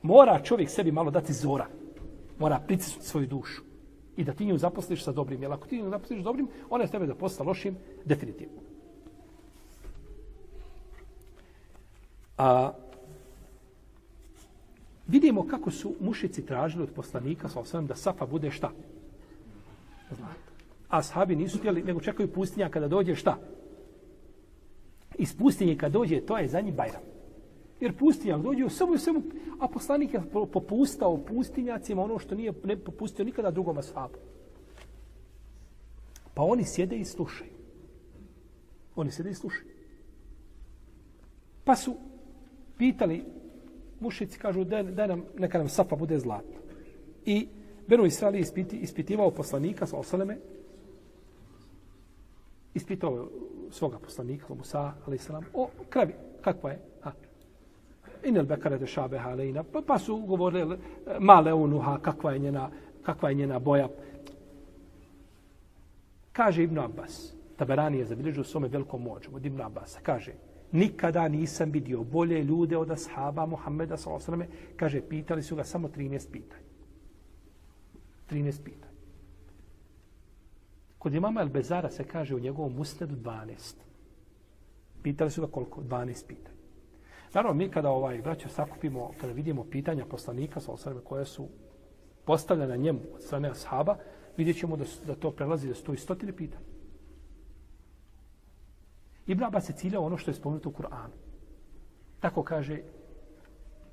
[0.02, 1.68] Mora čovjek sebi malo dati zora.
[2.39, 3.62] Mora pricisnuti svoju dušu.
[4.18, 5.41] I da ti nju zaposliš sa dobrim.
[5.41, 8.62] Jer ako ti nju zaposliš sa dobrim, ona je tebe da posta lošim, definitivno.
[12.38, 12.72] A,
[15.08, 18.72] vidimo kako su mušici tražili od poslanika, sa osvijem, da Safa bude šta?
[20.90, 23.38] A sahabi nisu htjeli, nego čekaju pustinja kada dođe šta?
[25.18, 27.02] Iz pustinje kada dođe, to je za njih bajram.
[27.80, 29.22] Jer pustinja dođe, samo je samo,
[29.60, 30.22] a poslanik je
[30.54, 34.18] popustao pustinjacima ono što nije ne popustio nikada drugom ashabu.
[36.34, 37.52] Pa oni sjede i slušaju.
[38.96, 39.66] Oni sjede i slušaju.
[41.64, 41.96] Pa su
[42.78, 43.26] pitali,
[44.00, 46.58] mušici kažu, daj, daj nam, neka nam safa bude zlatna.
[47.26, 47.48] I
[47.88, 50.38] Benu Israel je ispiti, ispitivao poslanika sa osaleme,
[52.74, 53.30] ispitao
[53.72, 56.80] svoga poslanika, Musa, ali salam, o kravi, kakva je?
[57.02, 57.12] Ha.
[58.26, 60.80] Inel bekare de šabe halejna, pa, pa su govorili e,
[61.20, 62.70] male unuha, kakva je njena,
[63.04, 63.90] kakva je njena boja.
[66.32, 70.34] Kaže Ibn Abbas, Taberani je zabilježio svome velikom mođu, od Ibn Abbas, kaže,
[70.72, 74.44] nikada nisam vidio bolje ljude od ashaba Muhammeda, sallallahu
[74.76, 76.64] kaže, pitali su ga samo 13 pitanja.
[78.30, 78.89] 13 pitanja.
[81.00, 83.76] Kod imama Elbezara se kaže u njegovom musnedu 12.
[85.04, 85.82] Pitali su ga koliko?
[85.82, 86.60] 12 pitanja.
[87.34, 91.47] Naravno, mi kada ovaj braćo sakupimo, kada vidimo pitanja poslanika sa osrame koje su
[92.26, 93.97] postavljene njemu od strane ashaba,
[94.38, 96.66] vidjet ćemo da, da to prelazi da stoji stotine pitanja.
[99.28, 101.16] Ibn Abbas je ciljao ono što je spomenuto u Kur'anu.
[102.20, 102.82] Tako kaže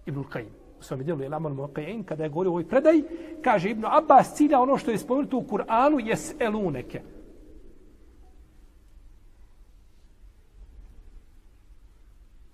[0.07, 1.57] Ibn Kajim u svome djelu je Laman
[2.05, 3.05] kada je govorio o ovoj predaji,
[3.43, 7.03] kaže Ibn Abbas cilja ono što je spomenuto u Kur'anu jes eluneke.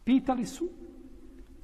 [0.04, 0.68] Pitali su,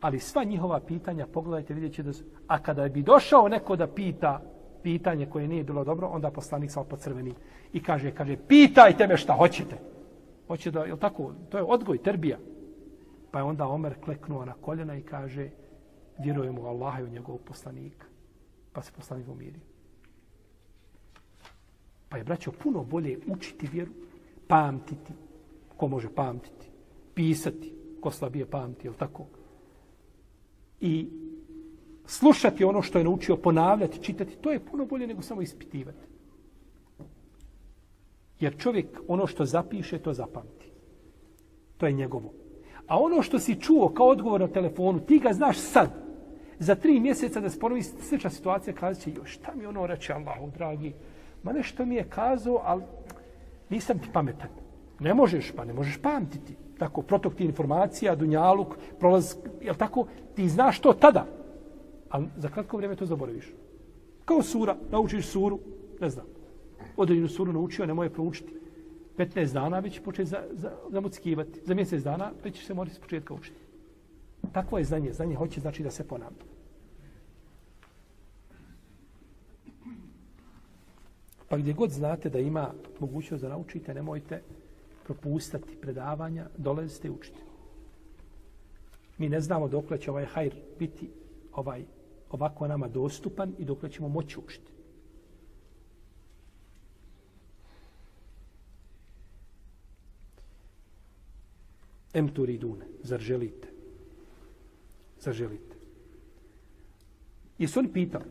[0.00, 3.86] ali sva njihova pitanja, pogledajte, vidjet će da su, a kada bi došao neko da
[3.86, 4.40] pita
[4.82, 7.34] pitanje koje nije bilo dobro, onda poslanik sa crveni
[7.72, 9.78] i kaže, kaže, pitajte me šta hoćete.
[10.46, 12.38] Hoće da, je tako, to je odgoj, terbija.
[13.30, 15.50] Pa je onda Omer kleknuo na koljena i kaže,
[16.18, 18.06] vjerujemo u Allaha i u njegovog poslanika.
[18.72, 19.60] Pa se poslanik umirio.
[22.08, 23.90] Pa je, braćo, puno bolje učiti vjeru,
[24.46, 25.12] pamtiti.
[25.76, 26.70] Ko može pamtiti?
[27.14, 27.74] Pisati.
[28.00, 29.26] Ko slabije pamti, je tako?
[30.80, 31.08] i
[32.06, 36.06] slušati ono što je naučio, ponavljati, čitati, to je puno bolje nego samo ispitivati.
[38.40, 40.70] Jer čovjek ono što zapiše, to zapamti.
[41.76, 42.32] To je njegovo.
[42.86, 46.07] A ono što si čuo kao odgovor na telefonu, ti ga znaš sad.
[46.58, 50.12] Za tri mjeseca da se ponovi slična situacija, kazat će, još šta mi ono reče,
[50.12, 50.92] Allahu dragi,
[51.42, 52.82] ma nešto mi je kazao, ali
[53.70, 54.50] nisam ti pametan.
[55.00, 56.56] Ne možeš, pa ne možeš pamtiti.
[56.78, 61.26] Tako, protok ti informacija, dunjaluk, prolaz, jel tako, ti znaš to tada.
[62.10, 63.52] Ali za kratko vrijeme to zaboraviš.
[64.24, 65.58] Kao sura, naučiš suru,
[66.00, 66.26] ne znam,
[66.96, 68.54] određenu suru naučio, ne moje proučiti.
[69.16, 71.60] 15 dana već početi za, za, zamuckivati.
[71.64, 73.67] Za mjesec dana već će se morati s početka učiti.
[74.52, 75.12] Takvo je znanje.
[75.12, 76.44] Znanje hoće znači da se ponavlja.
[81.48, 84.42] Pa gdje god znate da ima mogućnost da naučite, nemojte
[85.04, 87.38] propustati predavanja, dolazite i učite.
[89.18, 91.10] Mi ne znamo dok će ovaj hajr biti
[91.52, 91.84] ovaj
[92.30, 94.72] ovako nama dostupan i dok ćemo moći učiti.
[102.14, 103.77] Em turidune, zar želite?
[105.20, 105.76] Zaželite.
[107.58, 108.24] Jesu oni pitali?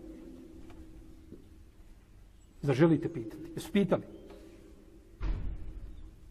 [2.62, 3.52] Zaželite pitati?
[3.56, 4.04] Jesu pitali?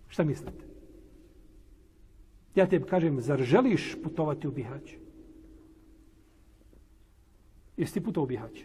[0.08, 0.64] Šta mislite?
[2.54, 4.96] Ja te kažem, zar želiš putovati u Bihać?
[7.76, 8.64] Jesi ti putao u Bihać?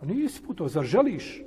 [0.00, 1.42] A nisi putao, zar želiš?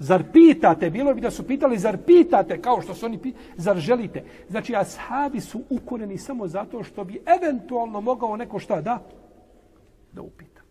[0.00, 3.76] Zar pitate, bilo bi da su pitali, zar pitate, kao što su oni pitali, zar
[3.76, 4.24] želite?
[4.48, 9.02] Znači, ashabi su ukoreni samo zato što bi eventualno mogao neko šta da?
[10.12, 10.62] Da upita.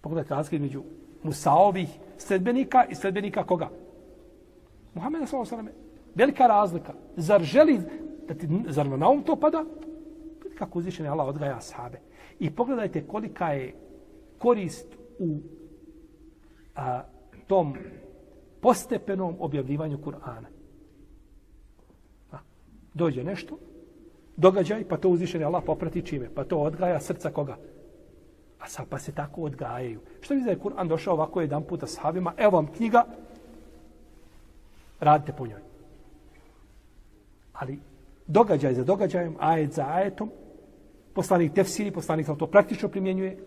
[0.00, 0.82] Pogledajte razgled među
[1.22, 1.88] Musaovih
[2.18, 3.70] sredbenika i sredbenika koga?
[4.94, 5.72] Muhammeda s.a.v.
[6.14, 6.92] Velika razlika.
[7.16, 7.80] Zar želi,
[8.28, 9.64] da ti, zar na um to pada?
[10.58, 12.00] Kako uzvišen je Allah odgaja ashabe.
[12.38, 13.74] I pogledajte kolika je
[14.38, 14.86] korist
[15.18, 15.38] u
[16.76, 17.02] a,
[17.46, 17.74] tom
[18.60, 20.46] postepenom objavljivanju Kur'ana.
[22.94, 23.58] Dođe nešto,
[24.36, 26.28] događaj, pa to uzvišen je Allah poprati čime?
[26.34, 27.56] Pa to odgaja srca koga?
[28.58, 30.00] A sad pa se tako odgajaju.
[30.20, 32.32] Što mi da je Kur'an došao ovako jedan puta s havima?
[32.36, 33.04] Evo vam knjiga,
[35.00, 35.60] radite po njoj.
[37.52, 37.78] Ali
[38.26, 40.30] događaj za događajem, ajet za ajetom,
[41.14, 43.38] poslanik tefsiri, poslanik to praktično primjenjuje,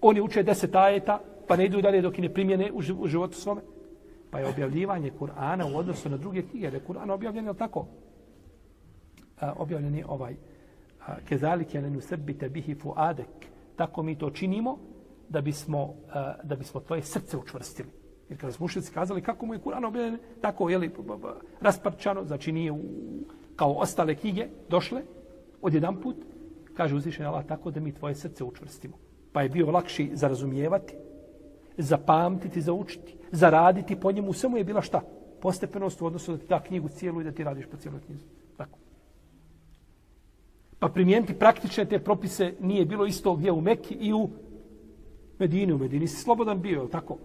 [0.00, 3.60] oni uče deset ajeta, pa ne idu dalje dok i ne primjene u životu svome.
[4.30, 7.86] Pa je objavljivanje Kur'ana u odnosu na druge knjige, da je Kur'an objavljen, je tako?
[9.40, 10.36] A, objavljen je ovaj
[11.28, 13.28] kezalik je nenu sebite bihi fuadek.
[13.76, 14.78] Tako mi to činimo
[15.28, 17.88] da bismo, a, da bismo tvoje srce učvrstili.
[18.28, 20.90] Jer kada smo kazali kako mu je Kur'an objavljen, tako je li
[21.60, 22.80] rasparčano, znači nije u,
[23.56, 25.02] kao ostale knjige došle
[25.62, 26.16] od jedan put,
[26.74, 28.96] kaže uzvišen Allah tako da mi tvoje srce učvrstimo.
[29.32, 30.94] Pa je bio lakši za razumijevati,
[31.78, 34.32] zapamtiti, zaučiti, zaraditi po njemu.
[34.32, 35.00] Sve mu je bila šta?
[35.40, 38.24] Postepenost u odnosu da ti da knjigu cijelu i da ti radiš po cijeloj knjizu.
[38.56, 38.78] Tako.
[40.78, 44.28] Pa primijeniti praktične te propise nije bilo isto gdje u Mekki i u
[45.38, 45.72] Medini.
[45.72, 47.16] U Medini si slobodan bio, tako?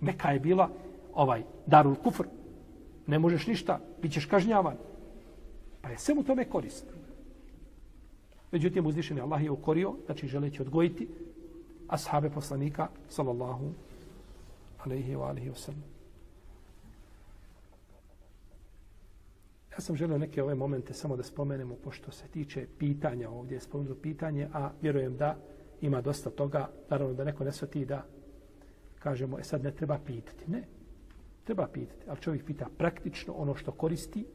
[0.00, 0.70] Meka je bila
[1.14, 2.24] ovaj darul kufr.
[3.06, 4.76] Ne možeš ništa, bit ćeš kažnjavan.
[5.82, 6.86] Pa je sve mu tome korist.
[8.52, 11.08] Međutim, uzvišen je Allah je ukorio, znači želeći odgojiti
[11.88, 13.72] ashabe poslanika, sallallahu
[14.78, 15.94] alaihi wa alihi wa sallam.
[19.72, 24.00] Ja sam želio neke ove momente samo da spomenemo, pošto se tiče pitanja ovdje, spomenuto
[24.00, 25.36] pitanje, a vjerujem da
[25.80, 28.04] ima dosta toga, naravno da neko ne svati da
[28.98, 30.50] kažemo, e sad ne treba pitati.
[30.50, 30.62] Ne,
[31.44, 34.26] treba pitati, ali čovjek pita praktično ono što koristi,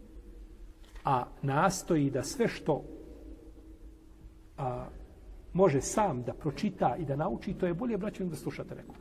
[1.03, 2.83] a nastoji da sve što
[4.57, 4.87] a,
[5.53, 8.99] može sam da pročita i da nauči, to je bolje braćo da slušate nekoga.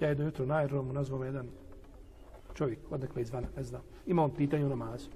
[0.00, 1.48] Ja jedno jutro na aerodromu nazvam jedan
[2.54, 3.82] čovjek, odakle izvana, ne znam.
[4.06, 5.08] Ima on pitanje u namazu.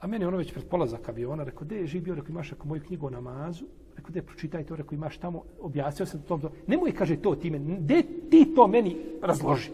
[0.00, 2.82] A meni ono već pred polazak aviona, rekao, gdje je živio, rekao, imaš ako moju
[2.86, 3.64] knjigu o namazu,
[3.96, 6.50] rekao, gdje pročitaj to, rekao, imaš tamo, objasnio sam to, to.
[6.66, 9.70] nemoj, kaže, to ti meni, gdje ti to meni razloži?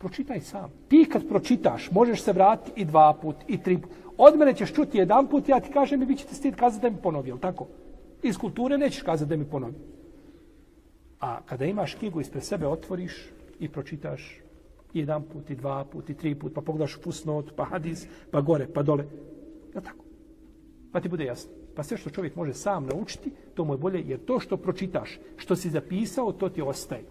[0.00, 0.70] Pročitaj sam.
[0.88, 3.90] Ti kad pročitaš, možeš se vratiti i dva put, i tri put.
[4.16, 6.90] Od mene ćeš čuti jedan put, ja ti kažem, i vi ćete stid kazati da
[6.90, 7.66] mi ponovi, tako?
[8.22, 9.74] Iz kulture nećeš kazati da mi ponovi.
[11.20, 13.28] A kada imaš knjigu ispred sebe, otvoriš
[13.58, 14.40] i pročitaš
[14.94, 18.66] jedan put, i dva put, i tri put, pa pogledaš fusnot, pa hadis, pa gore,
[18.74, 19.04] pa dole.
[19.74, 20.04] Ja tako.
[20.92, 21.52] Pa ti bude jasno.
[21.76, 25.18] Pa sve što čovjek može sam naučiti, to mu je bolje, jer to što pročitaš,
[25.36, 27.04] što si zapisao, to ti ostaje.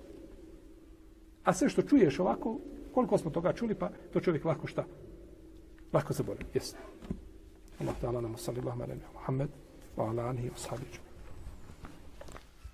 [1.44, 2.60] A sve što čuješ ovako,
[2.94, 4.86] Koliko smo toga čuli, pa to čovjek lako šta?
[5.94, 6.80] Lako zaboravi, jesno.
[7.82, 9.50] Allah ta'ala nam salli Allah ma'ala Muhammed,
[9.98, 11.00] wa ala anhi wa sahabiću.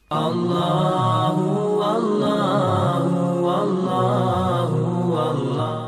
[0.10, 5.85] Allahu, Allahu, Allahu, Allahu.